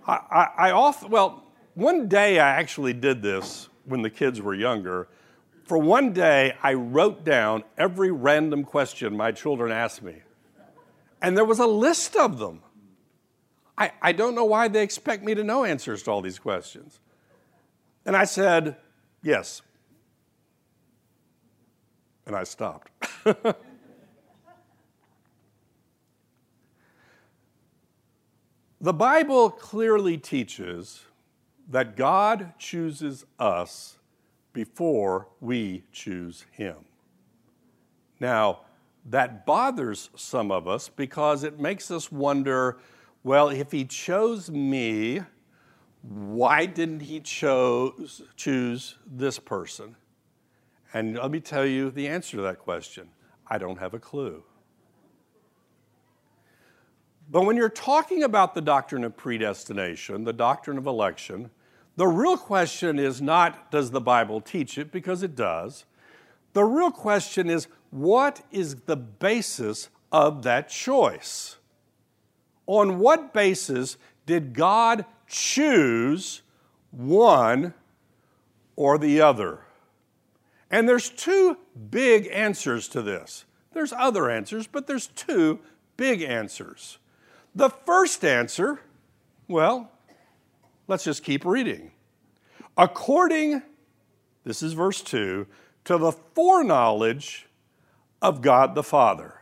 I, 0.07 0.19
I, 0.31 0.69
I 0.69 0.71
often, 0.73 1.11
well, 1.11 1.45
one 1.75 2.09
day 2.09 2.39
I 2.39 2.51
actually 2.51 2.93
did 2.93 3.23
this 3.23 3.71
when 3.87 4.03
the 4.03 4.11
kids 4.11 4.43
were 4.43 4.55
younger. 4.55 5.09
For 5.71 5.79
one 5.79 6.13
day, 6.13 6.57
I 6.65 6.75
wrote 6.75 7.23
down 7.23 7.63
every 7.79 8.11
random 8.11 8.65
question 8.65 9.17
my 9.17 9.31
children 9.31 9.71
asked 9.71 10.03
me. 10.03 10.17
And 11.23 11.37
there 11.37 11.45
was 11.45 11.61
a 11.61 11.67
list 11.67 12.17
of 12.17 12.41
them. 12.41 12.63
I, 13.79 13.93
I 14.03 14.11
don't 14.11 14.35
know 14.35 14.47
why 14.47 14.67
they 14.67 14.83
expect 14.83 15.23
me 15.23 15.33
to 15.37 15.45
know 15.45 15.63
answers 15.63 16.03
to 16.03 16.11
all 16.11 16.23
these 16.23 16.41
questions. 16.41 16.99
And 18.05 18.17
I 18.17 18.25
said, 18.25 18.79
yes. 19.23 19.63
And 22.27 22.35
I 22.35 22.43
stopped. 22.43 22.91
the 28.81 28.93
Bible 28.93 29.51
clearly 29.51 30.19
teaches 30.19 31.05
that 31.69 31.97
God 31.97 32.55
chooses 32.59 33.25
us 33.39 34.00
before 34.53 35.29
we 35.41 35.85
choose 35.93 36.45
Him. 36.51 36.77
Now, 38.19 38.61
that 39.07 39.47
bothers 39.47 40.11
some 40.15 40.51
of 40.51 40.69
us 40.69 40.89
because 40.89 41.43
it 41.43 41.59
makes 41.59 41.91
us 41.91 42.13
wonder 42.13 42.79
well, 43.23 43.51
if 43.51 43.71
He 43.71 43.85
chose 43.85 44.51
me, 44.51 45.21
why 46.03 46.67
didn't 46.67 47.01
he 47.01 47.21
chose, 47.21 48.23
choose 48.37 48.97
this 49.07 49.39
person? 49.39 49.97
And 50.93 51.17
let 51.17 51.31
me 51.31 51.41
tell 51.41 51.67
you 51.67 51.91
the 51.91 52.09
answer 52.09 52.37
to 52.39 52.43
that 52.43 52.59
question 52.59 53.09
I 53.47 53.59
don't 53.59 53.79
have 53.79 53.95
a 53.95 53.99
clue. 53.99 54.43
But 57.31 57.43
when 57.43 57.57
you're 57.57 57.69
talking 57.69 58.25
about 58.25 58.55
the 58.55 58.61
doctrine 58.61 59.05
of 59.05 59.17
predestination, 59.17 60.25
the 60.25 60.33
doctrine 60.33 60.79
of 60.79 60.87
election, 60.87 61.51
the 62.01 62.09
real 62.09 62.39
question 62.39 62.99
is 62.99 63.21
not 63.21 63.71
does 63.71 63.91
the 63.91 64.01
Bible 64.01 64.41
teach 64.41 64.79
it, 64.79 64.91
because 64.91 65.23
it 65.23 65.37
does. 65.37 65.85
The 66.55 66.65
real 66.65 66.91
question 66.91 67.51
is 67.51 67.69
what 67.91 68.41
is 68.51 68.77
the 68.87 68.97
basis 68.97 69.91
of 70.11 70.43
that 70.45 70.71
choice? 70.71 71.59
On 72.67 73.01
what 73.01 73.35
basis 73.35 73.99
did 74.25 74.55
God 74.55 75.05
choose 75.27 76.41
one 76.91 77.75
or 78.77 78.97
the 78.97 79.21
other? 79.21 79.59
And 80.71 80.89
there's 80.89 81.11
two 81.11 81.59
big 81.91 82.29
answers 82.33 82.89
to 82.89 83.03
this. 83.03 83.45
There's 83.75 83.93
other 83.93 84.31
answers, 84.31 84.67
but 84.67 84.87
there's 84.87 85.09
two 85.09 85.59
big 85.99 86.23
answers. 86.23 86.97
The 87.55 87.69
first 87.69 88.25
answer, 88.25 88.81
well, 89.49 89.93
let's 90.91 91.05
just 91.05 91.23
keep 91.23 91.45
reading. 91.45 91.93
According, 92.77 93.63
this 94.45 94.61
is 94.61 94.73
verse 94.73 95.01
2, 95.03 95.47
to 95.85 95.99
the 95.99 96.11
foreknowledge 96.11 97.47
of 98.21 98.43
God 98.43 98.75
the 98.75 98.83
Father. 98.83 99.41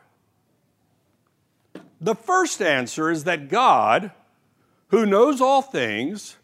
The 2.01 2.15
first 2.15 2.61
answer 2.61 3.11
is 3.11 3.25
that 3.25 3.49
God, 3.49 4.13
who 4.89 5.07
knows 5.07 5.41
all 5.41 5.63
things, 5.63 6.37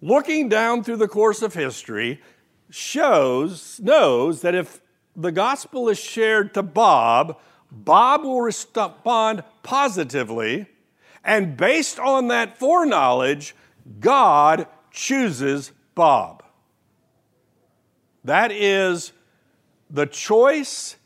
looking 0.00 0.48
down 0.48 0.84
through 0.84 0.98
the 0.98 1.08
course 1.08 1.42
of 1.42 1.54
history, 1.54 2.22
shows, 2.70 3.80
knows 3.82 4.42
that 4.42 4.54
if 4.54 4.80
the 5.16 5.32
gospel 5.32 5.88
is 5.88 5.98
shared 5.98 6.54
to 6.54 6.62
Bob, 6.62 7.40
Bob 7.72 8.22
will 8.22 8.40
respond 8.40 9.42
positively 9.64 10.66
and 11.24 11.56
based 11.56 11.98
on 11.98 12.28
that 12.28 12.56
foreknowledge, 12.56 13.54
God 14.00 14.66
chooses 14.90 15.72
Bob. 15.94 16.42
That 18.24 18.52
is, 18.52 19.12
the 19.90 20.06
choice 20.06 20.96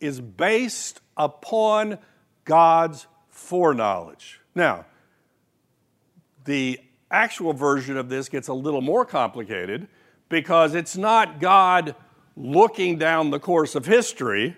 is 0.00 0.20
based 0.20 1.00
upon 1.16 1.98
God's 2.44 3.06
foreknowledge. 3.28 4.40
Now, 4.54 4.86
the 6.44 6.80
actual 7.10 7.52
version 7.52 7.96
of 7.96 8.08
this 8.08 8.28
gets 8.28 8.48
a 8.48 8.54
little 8.54 8.80
more 8.80 9.04
complicated 9.04 9.88
because 10.28 10.74
it's 10.74 10.96
not 10.96 11.40
God 11.40 11.94
looking 12.36 12.98
down 12.98 13.30
the 13.30 13.38
course 13.38 13.74
of 13.74 13.86
history 13.86 14.56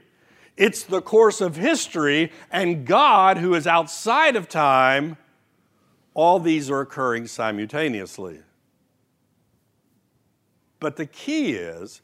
it's 0.56 0.82
the 0.82 1.00
course 1.00 1.40
of 1.40 1.56
history, 1.56 2.30
and 2.50 2.86
God, 2.86 3.38
who 3.38 3.54
is 3.54 3.66
outside 3.66 4.36
of 4.36 4.48
time, 4.48 5.16
all 6.14 6.38
these 6.38 6.70
are 6.70 6.80
occurring 6.80 7.26
simultaneously. 7.26 8.40
But 10.80 10.96
the 10.96 11.06
key 11.06 11.52
is 11.52 12.02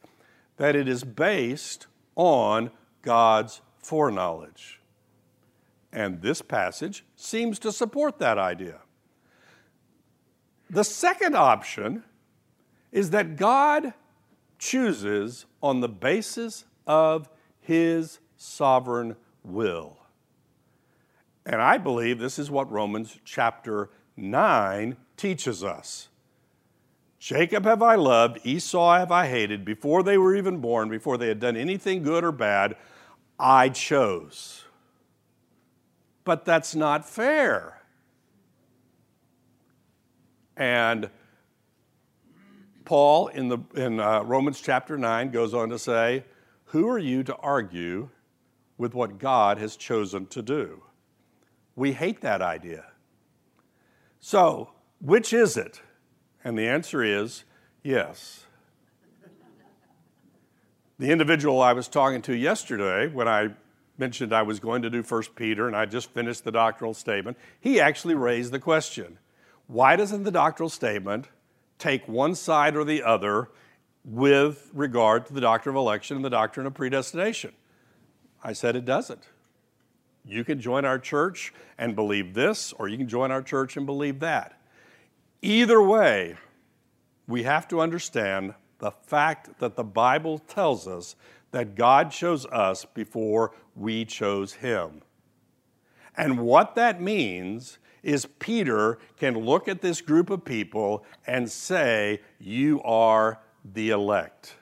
that 0.57 0.77
it 0.77 0.89
is 0.89 1.05
based 1.05 1.87
on 2.17 2.71
God's 3.03 3.61
foreknowledge. 3.79 4.81
And 5.93 6.21
this 6.21 6.43
passage 6.43 7.05
seems 7.17 7.59
to 7.61 7.73
support 7.73 8.19
that 8.19 8.39
idea. 8.39 8.81
The 10.71 10.85
second 10.85 11.35
option 11.35 12.05
is 12.93 13.11
that 13.11 13.37
God 13.37 13.95
chooses 14.59 15.47
on 15.63 15.81
the 15.81 15.89
basis 15.89 16.65
of 16.87 17.29
his 17.61 18.19
sovereign 18.37 19.17
will. 19.43 19.97
And 21.47 21.63
I 21.63 21.79
believe 21.79 22.19
this 22.19 22.39
is 22.39 22.51
what 22.51 22.71
Romans 22.71 23.19
chapter 23.25 23.91
9 24.19 24.97
teaches 25.17 25.65
us. 25.65 26.09
Jacob 27.19 27.65
have 27.65 27.83
I 27.83 27.95
loved, 27.95 28.39
Esau 28.45 28.97
have 28.97 29.11
I 29.11 29.27
hated. 29.29 29.65
Before 29.65 30.03
they 30.03 30.19
were 30.19 30.37
even 30.37 30.59
born, 30.59 30.89
before 30.89 31.17
they 31.17 31.29
had 31.29 31.41
done 31.41 31.57
anything 31.57 32.03
good 32.03 32.25
or 32.25 32.33
bad, 32.33 32.77
I 33.39 33.71
chose. 33.71 34.65
But 36.25 36.45
that's 36.45 36.75
not 36.75 37.09
fair. 37.09 37.81
And 40.57 41.11
Paul 42.85 43.29
in, 43.29 43.49
the, 43.49 43.59
in 43.75 44.01
uh, 44.01 44.23
Romans 44.23 44.61
chapter 44.61 44.99
9 44.99 45.31
goes 45.31 45.55
on 45.55 45.71
to 45.71 45.79
say, 45.79 46.25
Who 46.67 46.89
are 46.89 46.99
you 46.99 47.23
to 47.25 47.37
argue 47.37 48.11
with 48.79 48.95
what 48.95 49.19
God 49.19 49.59
has 49.59 49.77
chosen 49.77 50.27
to 50.27 50.41
do. 50.41 50.83
We 51.77 51.93
hate 51.93 52.21
that 52.23 52.41
idea. 52.41 52.87
So, 54.21 54.71
which 55.01 55.33
is 55.33 55.57
it? 55.57 55.81
And 56.45 56.59
the 56.59 56.67
answer 56.67 57.03
is 57.03 57.45
yes. 57.83 58.45
The 60.99 61.11
individual 61.11 61.63
I 61.63 61.73
was 61.73 61.87
talking 61.87 62.23
to 62.23 62.35
yesterday, 62.35 63.07
when 63.07 63.29
I 63.29 63.51
mentioned 63.99 64.33
I 64.33 64.43
was 64.43 64.59
going 64.59 64.83
to 64.83 64.91
do 64.91 65.03
First 65.03 65.37
Peter 65.37 65.67
and 65.67 65.77
I 65.77 65.87
just 65.87 66.11
finished 66.11 66.45
the 66.45 66.53
doctrinal 66.53 66.95
statement, 66.95 67.37
he 67.61 67.81
actually 67.81 68.15
raised 68.15 68.53
the 68.53 68.59
question 68.59 69.19
why 69.67 69.97
doesn't 69.97 70.23
the 70.23 70.31
doctrinal 70.31 70.71
statement 70.71 71.29
take 71.79 72.09
one 72.09 72.35
side 72.35 72.75
or 72.75 72.85
the 72.85 73.03
other 73.03 73.51
with 74.03 74.71
regard 74.73 75.27
to 75.27 75.35
the 75.35 75.43
doctrine 75.43 75.77
of 75.77 75.81
election 75.81 76.17
and 76.17 76.25
the 76.25 76.31
doctrine 76.31 76.67
of 76.67 76.73
predestination? 76.73 77.53
I 78.43 78.55
said 78.55 78.77
it 78.77 78.87
doesn't. 78.87 79.29
You 80.29 80.45
can 80.45 80.61
join 80.61 80.85
our 80.85 80.99
church 80.99 81.55
and 81.79 81.97
believe 81.97 82.35
this, 82.35 82.75
or 82.75 82.87
you 82.87 82.99
can 82.99 83.09
join 83.09 83.31
our 83.31 83.43
church 83.43 83.77
and 83.77 83.87
believe 83.87 84.21
that. 84.21 84.61
Either 85.41 85.81
way, 85.81 86.37
we 87.27 87.45
have 87.45 87.67
to 87.69 87.81
understand 87.81 88.55
the 88.79 88.91
fact 88.91 89.59
that 89.59 89.75
the 89.75 89.85
Bible 89.85 90.39
tells 90.39 90.87
us 90.87 91.17
that 91.51 91.75
God 91.75 92.11
chose 92.11 92.45
us 92.47 92.85
before 92.85 93.53
we 93.75 94.05
chose 94.05 94.53
Him. 94.55 95.03
And 96.17 96.41
what 96.41 96.75
that 96.75 97.01
means 97.01 97.79
is 98.03 98.27
Peter 98.39 98.99
can 99.17 99.39
look 99.39 99.67
at 99.67 99.81
this 99.81 100.01
group 100.01 100.29
of 100.31 100.45
people 100.45 101.05
and 101.27 101.51
say, 101.51 102.21
You 102.39 102.83
are 102.83 103.41
the 103.65 103.91
elect. 103.91 104.58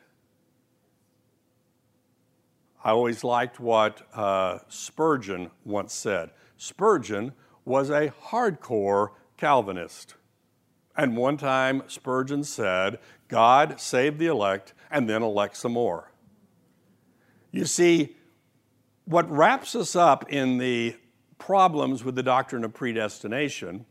I 2.86 2.90
always 2.90 3.24
liked 3.24 3.58
what 3.58 4.02
uh, 4.14 4.60
Spurgeon 4.68 5.50
once 5.64 5.92
said. 5.92 6.30
Spurgeon 6.56 7.32
was 7.64 7.90
a 7.90 8.12
hardcore 8.28 9.08
Calvinist. 9.36 10.14
And 10.96 11.16
one 11.16 11.36
time, 11.36 11.82
Spurgeon 11.88 12.44
said, 12.44 13.00
God 13.26 13.80
saved 13.80 14.20
the 14.20 14.26
elect 14.26 14.72
and 14.88 15.10
then 15.10 15.24
elect 15.24 15.56
some 15.56 15.72
more. 15.72 16.12
You 17.50 17.64
see, 17.64 18.14
what 19.04 19.28
wraps 19.28 19.74
us 19.74 19.96
up 19.96 20.30
in 20.30 20.58
the 20.58 20.94
problems 21.38 22.04
with 22.04 22.14
the 22.14 22.22
doctrine 22.22 22.62
of 22.62 22.72
predestination, 22.72 23.84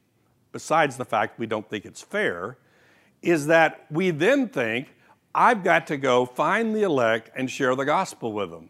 besides 0.53 0.95
the 0.95 1.03
fact 1.03 1.38
we 1.38 1.47
don't 1.47 1.69
think 1.69 1.84
it's 1.84 2.01
fair, 2.01 2.60
is 3.21 3.47
that 3.47 3.88
we 3.91 4.12
then 4.12 4.47
think, 4.47 4.88
I've 5.38 5.65
got 5.65 5.86
to 5.88 5.97
go 5.97 6.25
find 6.25 6.73
the 6.73 6.84
elect 6.84 7.29
and 7.36 7.51
share 7.51 7.75
the 7.75 7.84
gospel 7.84 8.31
with 8.31 8.51
them. 8.51 8.69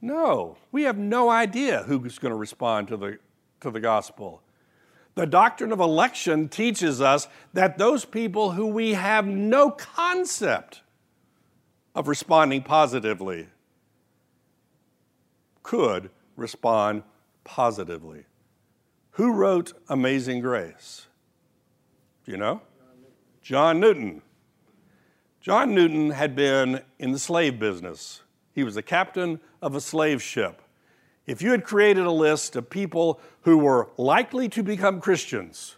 No, 0.00 0.56
we 0.70 0.84
have 0.84 0.96
no 0.96 1.28
idea 1.28 1.82
who's 1.84 2.18
going 2.18 2.30
to 2.30 2.36
respond 2.36 2.88
to 2.88 2.96
the, 2.96 3.18
to 3.60 3.70
the 3.70 3.80
gospel. 3.80 4.42
The 5.14 5.26
doctrine 5.26 5.72
of 5.72 5.80
election 5.80 6.48
teaches 6.48 7.00
us 7.00 7.26
that 7.52 7.78
those 7.78 8.04
people 8.04 8.52
who 8.52 8.68
we 8.68 8.94
have 8.94 9.26
no 9.26 9.70
concept 9.70 10.82
of 11.94 12.06
responding 12.06 12.62
positively 12.62 13.48
could 15.64 16.10
respond 16.36 17.02
positively. 17.42 18.24
Who 19.12 19.32
wrote 19.32 19.72
Amazing 19.88 20.40
Grace? 20.42 21.08
Do 22.24 22.30
you 22.30 22.38
know? 22.38 22.62
John 23.42 23.80
Newton. 23.80 24.22
John 25.40 25.74
Newton 25.74 26.10
had 26.10 26.36
been 26.36 26.82
in 27.00 27.10
the 27.10 27.18
slave 27.18 27.58
business 27.58 28.22
he 28.58 28.64
was 28.64 28.74
the 28.74 28.82
captain 28.82 29.38
of 29.62 29.76
a 29.76 29.80
slave 29.80 30.20
ship. 30.20 30.62
If 31.28 31.40
you 31.40 31.52
had 31.52 31.62
created 31.62 32.04
a 32.04 32.10
list 32.10 32.56
of 32.56 32.68
people 32.68 33.20
who 33.42 33.58
were 33.58 33.90
likely 33.96 34.48
to 34.48 34.64
become 34.64 35.00
Christians, 35.00 35.76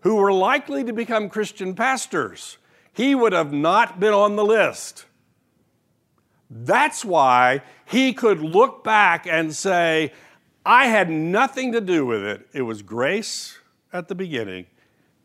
who 0.00 0.14
were 0.14 0.32
likely 0.32 0.82
to 0.82 0.94
become 0.94 1.28
Christian 1.28 1.74
pastors, 1.74 2.56
he 2.90 3.14
would 3.14 3.34
have 3.34 3.52
not 3.52 4.00
been 4.00 4.14
on 4.14 4.36
the 4.36 4.46
list. 4.46 5.04
That's 6.48 7.04
why 7.04 7.60
he 7.84 8.14
could 8.14 8.40
look 8.40 8.82
back 8.82 9.26
and 9.26 9.54
say, 9.54 10.14
I 10.64 10.86
had 10.86 11.10
nothing 11.10 11.72
to 11.72 11.82
do 11.82 12.06
with 12.06 12.24
it. 12.24 12.48
It 12.54 12.62
was 12.62 12.80
grace 12.80 13.58
at 13.92 14.08
the 14.08 14.14
beginning, 14.14 14.64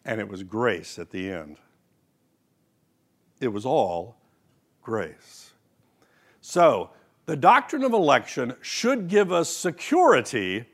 and 0.03 0.19
it 0.19 0.27
was 0.27 0.43
grace 0.43 0.99
at 0.99 1.11
the 1.11 1.31
end. 1.31 1.55
It 3.39 3.53
was 3.53 3.65
all 3.65 4.17
grace. 4.81 5.51
So, 6.41 6.91
the 7.27 7.35
doctrine 7.35 7.83
of 7.83 7.93
election 7.93 8.55
should 8.61 9.09
give 9.09 9.31
us 9.31 9.49
security 9.49 10.65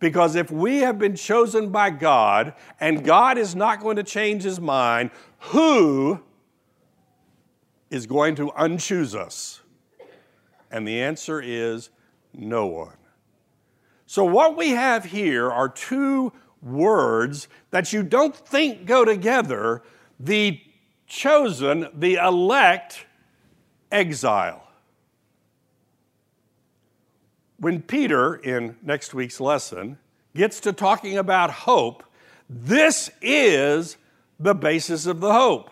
because 0.00 0.34
if 0.34 0.50
we 0.50 0.78
have 0.78 0.98
been 0.98 1.14
chosen 1.14 1.68
by 1.68 1.90
God 1.90 2.54
and 2.80 3.04
God 3.04 3.38
is 3.38 3.54
not 3.54 3.80
going 3.80 3.96
to 3.96 4.02
change 4.02 4.42
his 4.42 4.58
mind, 4.58 5.10
who 5.38 6.20
is 7.90 8.06
going 8.06 8.34
to 8.36 8.50
unchoose 8.58 9.14
us? 9.14 9.60
And 10.70 10.88
the 10.88 11.00
answer 11.00 11.40
is 11.40 11.90
no 12.32 12.66
one. 12.66 12.96
So, 14.06 14.24
what 14.24 14.56
we 14.56 14.70
have 14.70 15.04
here 15.04 15.50
are 15.52 15.68
two 15.68 16.32
words 16.62 17.48
that 17.70 17.92
you 17.92 18.02
don't 18.02 18.34
think 18.34 18.86
go 18.86 19.04
together 19.04 19.82
the 20.18 20.60
chosen, 21.06 21.88
the 21.94 22.14
elect, 22.14 23.06
exile. 23.90 24.71
When 27.62 27.80
Peter, 27.80 28.34
in 28.34 28.74
next 28.82 29.14
week's 29.14 29.38
lesson, 29.38 29.98
gets 30.34 30.58
to 30.62 30.72
talking 30.72 31.16
about 31.16 31.48
hope, 31.52 32.02
this 32.50 33.08
is 33.20 33.96
the 34.40 34.52
basis 34.52 35.06
of 35.06 35.20
the 35.20 35.32
hope. 35.32 35.70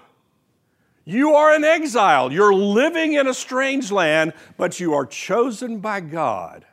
You 1.04 1.34
are 1.34 1.52
an 1.52 1.64
exile. 1.64 2.32
You're 2.32 2.54
living 2.54 3.14
in 3.14 3.26
a 3.26 3.34
strange 3.34 3.90
land, 3.90 4.34
but 4.56 4.78
you 4.78 4.94
are 4.94 5.04
chosen 5.04 5.80
by 5.80 5.98
God. 5.98 6.64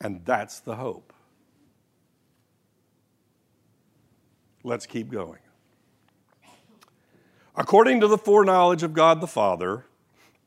And 0.00 0.24
that's 0.24 0.60
the 0.60 0.76
hope. 0.76 1.12
Let's 4.64 4.86
keep 4.86 5.10
going. 5.10 5.40
According 7.54 8.00
to 8.00 8.08
the 8.08 8.16
foreknowledge 8.16 8.82
of 8.82 8.94
God 8.94 9.20
the 9.20 9.26
Father, 9.26 9.84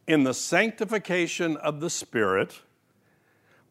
in 0.07 0.23
the 0.23 0.33
sanctification 0.33 1.57
of 1.57 1.79
the 1.79 1.89
Spirit, 1.89 2.61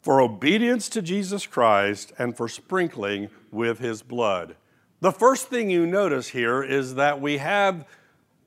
for 0.01 0.21
obedience 0.21 0.89
to 0.89 1.01
Jesus 1.01 1.45
Christ, 1.45 2.11
and 2.17 2.35
for 2.35 2.47
sprinkling 2.47 3.29
with 3.51 3.79
his 3.79 4.01
blood. 4.01 4.55
The 4.99 5.11
first 5.11 5.47
thing 5.47 5.69
you 5.69 5.85
notice 5.85 6.29
here 6.29 6.63
is 6.63 6.95
that 6.95 7.21
we 7.21 7.37
have 7.37 7.85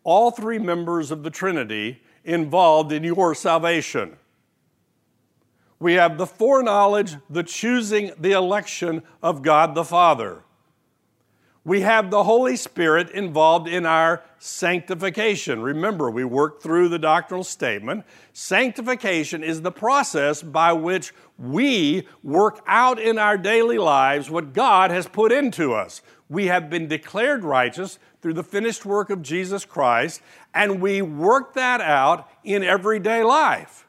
all 0.03 0.31
three 0.31 0.59
members 0.59 1.11
of 1.11 1.23
the 1.23 1.31
Trinity 1.31 2.03
involved 2.25 2.93
in 2.93 3.05
your 3.05 3.35
salvation. 3.35 4.17
We 5.79 5.95
have 5.95 6.19
the 6.19 6.27
foreknowledge, 6.27 7.17
the 7.29 7.43
choosing, 7.43 8.13
the 8.19 8.33
election 8.33 9.03
of 9.23 9.43
God 9.43 9.75
the 9.75 9.85
Father 9.85 10.43
we 11.65 11.81
have 11.81 12.11
the 12.11 12.25
Holy 12.25 12.57
Spirit 12.57 13.11
involved 13.11 13.67
in 13.69 13.87
our 13.87 14.23
sanctification. 14.39 15.63
Remember, 15.63 16.11
we 16.11 16.25
worked 16.25 16.63
through 16.63 16.91
the 16.91 16.99
doctrinal 16.99 17.43
statement. 17.43 18.05
Sanctification 18.35 19.43
is 19.43 19.63
the 19.63 19.73
process 19.73 20.43
by 20.43 20.75
which 20.75 21.15
we 21.39 22.07
work 22.23 22.63
out 22.67 22.99
in 23.01 23.19
our 23.19 23.39
daily 23.39 23.79
lives 23.79 24.29
what 24.29 24.53
God 24.53 24.91
has 24.91 25.09
put 25.09 25.33
into 25.33 25.73
us. 25.73 26.03
We 26.29 26.47
have 26.47 26.69
been 26.69 26.87
declared 26.87 27.45
righteous 27.45 27.99
through 28.21 28.35
the 28.35 28.45
finished 28.45 28.85
work 28.85 29.09
of 29.09 29.23
Jesus 29.23 29.65
Christ, 29.65 30.21
and 30.53 30.83
we 30.83 31.01
work 31.01 31.55
that 31.55 31.81
out 31.81 32.29
in 32.45 32.63
everyday 32.63 33.23
life. 33.23 33.87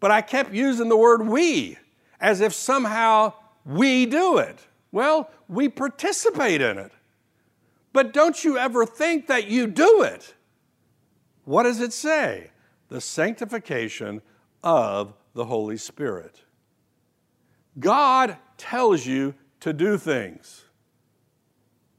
But 0.00 0.10
I 0.10 0.22
kept 0.22 0.52
using 0.52 0.88
the 0.88 0.96
word 0.96 1.26
we 1.26 1.78
as 2.20 2.40
if 2.40 2.52
somehow 2.52 3.32
we 3.64 4.06
do 4.06 4.38
it. 4.38 4.58
Well, 4.90 5.30
we 5.48 5.68
participate 5.68 6.60
in 6.60 6.78
it. 6.78 6.92
But 7.96 8.12
don't 8.12 8.44
you 8.44 8.58
ever 8.58 8.84
think 8.84 9.26
that 9.28 9.46
you 9.46 9.66
do 9.66 10.02
it. 10.02 10.34
What 11.44 11.62
does 11.62 11.80
it 11.80 11.94
say? 11.94 12.50
The 12.90 13.00
sanctification 13.00 14.20
of 14.62 15.14
the 15.32 15.46
Holy 15.46 15.78
Spirit. 15.78 16.42
God 17.78 18.36
tells 18.58 19.06
you 19.06 19.32
to 19.60 19.72
do 19.72 19.96
things. 19.96 20.66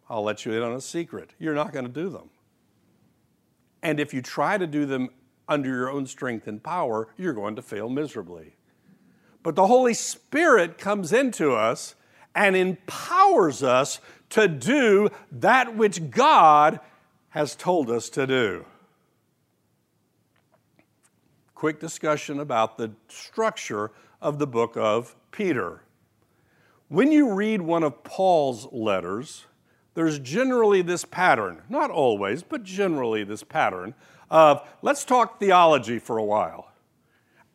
I'll 0.08 0.22
let 0.22 0.46
you 0.46 0.54
in 0.54 0.62
on 0.62 0.74
a 0.74 0.82
secret. 0.82 1.32
You're 1.40 1.56
not 1.56 1.74
going 1.74 1.86
to 1.86 1.92
do 1.92 2.10
them. 2.10 2.30
And 3.82 4.00
if 4.00 4.14
you 4.14 4.22
try 4.22 4.60
to 4.60 4.68
do 4.68 4.86
them 4.86 5.10
under 5.50 5.68
your 5.68 5.90
own 5.90 6.06
strength 6.06 6.46
and 6.46 6.62
power, 6.62 7.08
you're 7.18 7.34
going 7.34 7.56
to 7.56 7.64
fail 7.64 7.90
miserably. 7.90 8.56
But 9.42 9.56
the 9.56 9.66
Holy 9.66 9.96
Spirit 9.96 10.78
comes 10.78 11.12
into 11.12 11.54
us 11.54 11.96
and 12.36 12.56
empowers 12.56 13.64
us 13.64 14.00
to 14.30 14.48
do 14.48 15.10
that 15.32 15.76
which 15.76 16.10
God 16.10 16.80
has 17.30 17.56
told 17.56 17.90
us 17.90 18.10
to 18.10 18.28
do. 18.28 18.66
Quick 21.56 21.80
discussion 21.80 22.40
about 22.40 22.78
the 22.78 22.92
structure 23.08 23.92
of 24.22 24.40
the 24.40 24.48
book 24.48 24.76
of 24.76 25.16
Peter. 25.32 25.82
When 26.88 27.12
you 27.12 27.34
read 27.34 27.62
one 27.62 27.84
of 27.84 28.04
Paul's 28.04 28.68
letters, 28.72 29.46
there's 29.94 30.20
generally 30.20 30.82
this 30.82 31.04
pattern, 31.04 31.64
not 31.70 31.90
always, 31.90 32.44
but 32.44 32.64
generally 32.64 33.24
this 33.24 33.44
pattern 33.44 33.96
of 34.30 34.62
let's 34.82 35.04
talk 35.04 35.40
theology 35.40 36.00
for 36.00 36.18
a 36.18 36.24
while. 36.24 36.72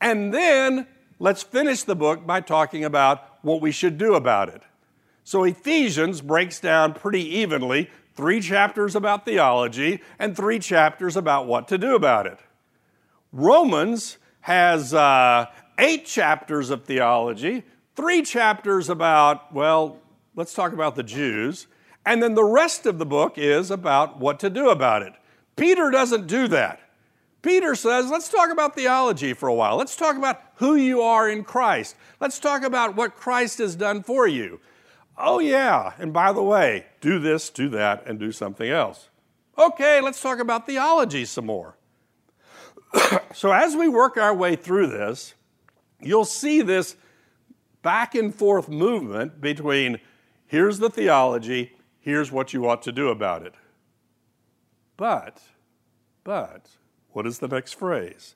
And 0.00 0.34
then 0.34 0.86
let's 1.18 1.42
finish 1.42 1.84
the 1.84 1.94
book 1.94 2.26
by 2.26 2.40
talking 2.40 2.84
about 2.84 3.38
what 3.42 3.60
we 3.60 3.70
should 3.70 3.96
do 3.96 4.14
about 4.14 4.48
it. 4.48 4.62
So 5.24 5.44
Ephesians 5.44 6.20
breaks 6.20 6.60
down 6.60 6.94
pretty 6.94 7.22
evenly 7.38 7.90
three 8.14 8.40
chapters 8.40 8.94
about 8.94 9.24
theology 9.24 10.00
and 10.18 10.36
three 10.36 10.58
chapters 10.58 11.16
about 11.16 11.46
what 11.46 11.68
to 11.68 11.78
do 11.78 11.94
about 11.94 12.26
it. 12.26 12.38
Romans 13.32 14.18
has 14.40 14.92
uh, 14.92 15.46
eight 15.78 16.04
chapters 16.04 16.70
of 16.70 16.84
theology, 16.84 17.64
three 17.96 18.22
chapters 18.22 18.90
about, 18.90 19.52
well, 19.52 19.98
let's 20.34 20.52
talk 20.52 20.72
about 20.72 20.96
the 20.96 21.02
Jews, 21.02 21.66
and 22.04 22.22
then 22.22 22.34
the 22.34 22.44
rest 22.44 22.84
of 22.84 22.98
the 22.98 23.06
book 23.06 23.38
is 23.38 23.70
about 23.70 24.18
what 24.18 24.40
to 24.40 24.50
do 24.50 24.68
about 24.68 25.02
it. 25.02 25.14
Peter 25.56 25.90
doesn't 25.90 26.26
do 26.26 26.48
that. 26.48 26.80
Peter 27.42 27.74
says, 27.74 28.10
let's 28.10 28.28
talk 28.28 28.50
about 28.50 28.74
theology 28.74 29.32
for 29.32 29.48
a 29.48 29.54
while. 29.54 29.76
Let's 29.76 29.96
talk 29.96 30.16
about 30.16 30.40
who 30.56 30.74
you 30.74 31.02
are 31.02 31.28
in 31.28 31.44
Christ. 31.44 31.96
Let's 32.20 32.38
talk 32.38 32.62
about 32.62 32.94
what 32.94 33.16
Christ 33.16 33.58
has 33.58 33.74
done 33.74 34.02
for 34.02 34.28
you. 34.28 34.60
Oh, 35.24 35.38
yeah, 35.38 35.92
and 36.00 36.12
by 36.12 36.32
the 36.32 36.42
way, 36.42 36.86
do 37.00 37.20
this, 37.20 37.48
do 37.48 37.68
that, 37.68 38.04
and 38.06 38.18
do 38.18 38.32
something 38.32 38.68
else. 38.68 39.08
Okay, 39.56 40.00
let's 40.00 40.20
talk 40.20 40.40
about 40.40 40.66
theology 40.66 41.24
some 41.24 41.46
more. 41.46 41.76
so, 43.32 43.52
as 43.52 43.76
we 43.76 43.86
work 43.86 44.16
our 44.16 44.34
way 44.34 44.56
through 44.56 44.88
this, 44.88 45.34
you'll 46.00 46.24
see 46.24 46.60
this 46.60 46.96
back 47.82 48.16
and 48.16 48.34
forth 48.34 48.68
movement 48.68 49.40
between 49.40 50.00
here's 50.44 50.80
the 50.80 50.90
theology, 50.90 51.76
here's 52.00 52.32
what 52.32 52.52
you 52.52 52.68
ought 52.68 52.82
to 52.82 52.90
do 52.90 53.08
about 53.08 53.46
it. 53.46 53.54
But, 54.96 55.40
but, 56.24 56.66
what 57.10 57.28
is 57.28 57.38
the 57.38 57.46
next 57.46 57.74
phrase? 57.74 58.34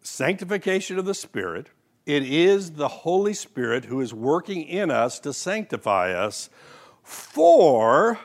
Sanctification 0.00 0.98
of 0.98 1.04
the 1.04 1.14
Spirit 1.14 1.68
it 2.06 2.22
is 2.22 2.72
the 2.72 2.88
Holy 2.88 3.34
Spirit 3.34 3.86
who 3.86 4.00
is 4.00 4.14
working 4.14 4.62
in 4.62 4.90
us 4.90 5.18
to 5.20 5.32
sanctify 5.32 6.12
us 6.12 6.48
for 7.02 8.18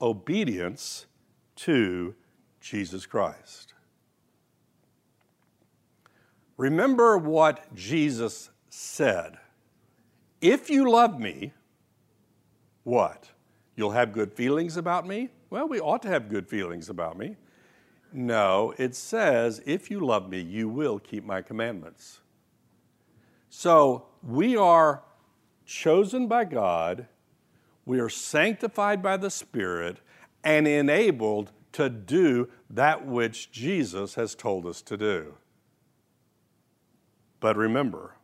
obedience 0.00 1.06
to 1.56 2.14
Jesus 2.60 3.06
Christ. 3.06 3.74
Remember 6.56 7.18
what 7.18 7.74
Jesus 7.74 8.50
said. 8.68 9.38
If 10.40 10.70
you 10.70 10.90
love 10.90 11.18
me, 11.18 11.52
what? 12.84 13.30
You'll 13.74 13.90
have 13.90 14.12
good 14.12 14.32
feelings 14.32 14.76
about 14.76 15.06
me? 15.06 15.28
Well, 15.50 15.68
we 15.68 15.80
ought 15.80 16.02
to 16.02 16.08
have 16.08 16.28
good 16.28 16.48
feelings 16.48 16.88
about 16.88 17.18
me. 17.18 17.36
No, 18.16 18.72
it 18.78 18.94
says, 18.94 19.60
if 19.66 19.90
you 19.90 20.00
love 20.00 20.30
me, 20.30 20.40
you 20.40 20.70
will 20.70 20.98
keep 20.98 21.22
my 21.22 21.42
commandments. 21.42 22.20
So 23.50 24.06
we 24.22 24.56
are 24.56 25.02
chosen 25.66 26.26
by 26.26 26.46
God, 26.46 27.08
we 27.84 28.00
are 28.00 28.08
sanctified 28.08 29.02
by 29.02 29.18
the 29.18 29.28
Spirit, 29.28 29.98
and 30.42 30.66
enabled 30.66 31.52
to 31.72 31.90
do 31.90 32.48
that 32.70 33.04
which 33.06 33.52
Jesus 33.52 34.14
has 34.14 34.34
told 34.34 34.64
us 34.64 34.80
to 34.80 34.96
do. 34.96 35.34
But 37.38 37.54
remember, 37.58 38.14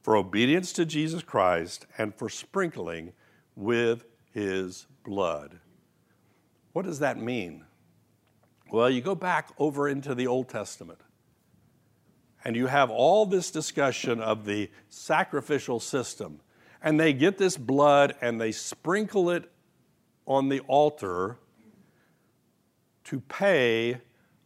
for 0.00 0.16
obedience 0.16 0.72
to 0.72 0.86
Jesus 0.86 1.22
Christ 1.22 1.84
and 1.98 2.14
for 2.14 2.30
sprinkling 2.30 3.12
with 3.56 4.06
his 4.32 4.86
blood. 5.04 5.58
What 6.72 6.86
does 6.86 7.00
that 7.00 7.18
mean? 7.18 7.66
Well, 8.72 8.88
you 8.88 9.02
go 9.02 9.14
back 9.14 9.50
over 9.58 9.86
into 9.86 10.14
the 10.14 10.26
Old 10.26 10.48
Testament, 10.48 10.98
and 12.42 12.56
you 12.56 12.68
have 12.68 12.88
all 12.88 13.26
this 13.26 13.50
discussion 13.50 14.18
of 14.18 14.46
the 14.46 14.70
sacrificial 14.88 15.78
system. 15.78 16.40
and 16.84 16.98
they 16.98 17.12
get 17.12 17.38
this 17.38 17.56
blood 17.56 18.16
and 18.20 18.40
they 18.40 18.50
sprinkle 18.50 19.30
it 19.30 19.48
on 20.26 20.48
the 20.48 20.58
altar 20.60 21.38
to 23.04 23.20
pay 23.20 24.00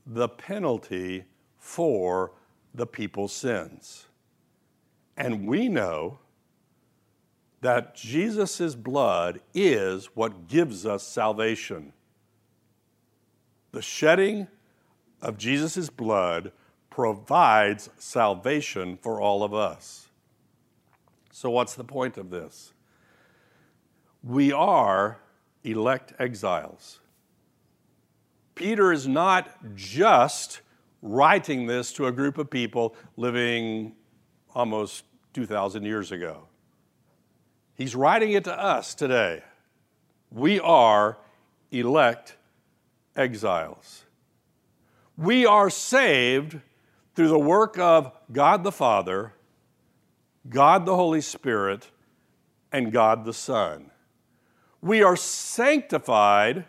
the 0.05 0.29
penalty 0.29 1.25
for 1.57 2.33
the 2.75 2.87
people's 2.87 3.33
sins. 3.33 4.05
And 5.17 5.47
we 5.47 5.71
know 5.71 6.19
that 7.63 7.95
Jesus' 7.95 8.75
blood 8.75 9.41
is 9.55 10.11
what 10.15 10.47
gives 10.47 10.85
us 10.85 11.03
salvation. 11.03 11.95
The 13.77 13.83
shedding 13.83 14.49
of 15.21 15.37
Jesus' 15.37 15.91
blood 15.91 16.53
provides 16.89 17.91
salvation 17.99 18.97
for 18.97 19.21
all 19.21 19.43
of 19.43 19.53
us. 19.53 20.09
So, 21.31 21.51
what's 21.51 21.75
the 21.75 21.85
point 21.85 22.17
of 22.17 22.31
this? 22.31 22.73
We 24.25 24.51
are 24.51 25.19
elect 25.63 26.15
exiles. 26.19 27.01
Peter 28.55 28.93
is 28.93 29.07
not 29.07 29.51
just 29.75 30.63
writing 31.03 31.67
this 31.67 31.93
to 31.93 32.07
a 32.07 32.13
group 32.13 32.39
of 32.39 32.49
people 32.49 32.97
living 33.19 33.95
almost 34.55 35.05
2,000 35.35 35.85
years 35.85 36.13
ago. 36.13 36.49
He's 37.75 37.95
writing 37.95 38.33
it 38.33 38.45
to 38.45 38.59
us 38.59 38.95
today. 38.95 39.43
We 40.31 40.61
are 40.61 41.19
elect 41.71 42.37
exiles. 43.17 44.05
We 45.17 45.47
are 45.47 45.71
saved 45.71 46.61
through 47.15 47.29
the 47.29 47.39
work 47.39 47.79
of 47.79 48.13
God 48.31 48.63
the 48.63 48.73
Father, 48.73 49.33
God 50.49 50.85
the 50.87 50.95
Holy 50.95 51.23
Spirit, 51.23 51.91
and 52.71 52.93
God 52.93 53.25
the 53.25 53.33
Son. 53.33 53.91
We 54.83 55.03
are 55.03 55.17
sanctified 55.17 56.65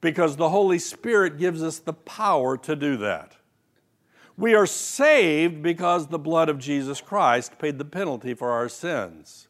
because 0.00 0.36
the 0.36 0.48
Holy 0.48 0.80
Spirit 0.80 1.38
gives 1.38 1.62
us 1.62 1.78
the 1.78 1.92
power 1.92 2.56
to 2.58 2.74
do 2.74 2.96
that. 2.98 3.36
We 4.36 4.54
are 4.54 4.66
saved 4.66 5.62
because 5.62 6.08
the 6.08 6.18
blood 6.18 6.48
of 6.48 6.58
Jesus 6.58 7.00
Christ 7.00 7.58
paid 7.58 7.78
the 7.78 7.84
penalty 7.84 8.34
for 8.34 8.50
our 8.50 8.68
sins. 8.68 9.46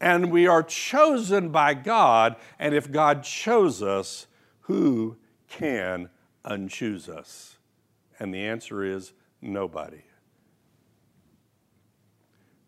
And 0.00 0.30
we 0.30 0.46
are 0.46 0.62
chosen 0.62 1.48
by 1.48 1.74
God, 1.74 2.36
and 2.58 2.74
if 2.74 2.92
God 2.92 3.24
chose 3.24 3.82
us, 3.82 4.26
who 4.66 5.16
can 5.48 6.10
unchoose 6.44 7.08
us? 7.08 7.56
And 8.18 8.34
the 8.34 8.44
answer 8.44 8.82
is 8.82 9.12
nobody. 9.40 10.02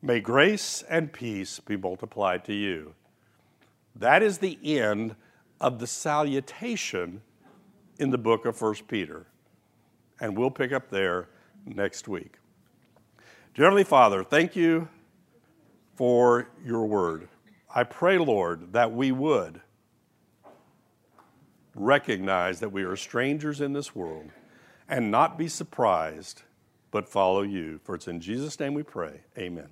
May 0.01 0.21
grace 0.21 0.85
and 0.89 1.13
peace 1.13 1.59
be 1.59 1.77
multiplied 1.77 2.45
to 2.45 2.55
you. 2.55 2.95
That 3.97 4.23
is 4.23 4.39
the 4.39 4.59
end 4.63 5.17
of 5.61 5.81
the 5.81 5.89
salutation 5.89 7.21
in 7.99 8.11
the 8.11 8.19
book 8.19 8.47
of 8.47 8.61
1 8.61 8.75
Peter. 8.87 9.27
And 10.21 10.39
we'll 10.39 10.53
pick 10.53 10.73
up 10.73 10.91
there 10.91 11.29
next 11.67 12.07
week. 12.07 12.37
Dear 13.55 13.67
Heavenly 13.67 13.83
Father, 13.83 14.23
thank 14.23 14.55
you 14.55 14.89
for 15.97 16.49
your 16.65 16.87
word. 16.87 17.29
I 17.75 17.83
pray, 17.83 18.19
Lord, 18.19 18.73
that 18.73 18.93
we 18.93 19.11
would 19.11 19.61
recognize 21.81 22.61
that 22.61 22.72
we 22.72 22.83
are 22.83 22.97
strangers 22.97 23.61
in 23.61 23.72
this 23.72 23.95
world 23.95 24.31
and 24.89 25.11
not 25.11 25.39
be 25.39 25.49
surprised, 25.49 26.43
but 26.91 27.09
follow 27.09 27.43
you. 27.43 27.81
For 27.85 27.95
it's 27.95 28.09
in 28.09 28.20
Jesus' 28.20 28.59
name 28.59 28.74
we 28.74 28.83
pray. 28.83 29.20
Amen. 29.37 29.68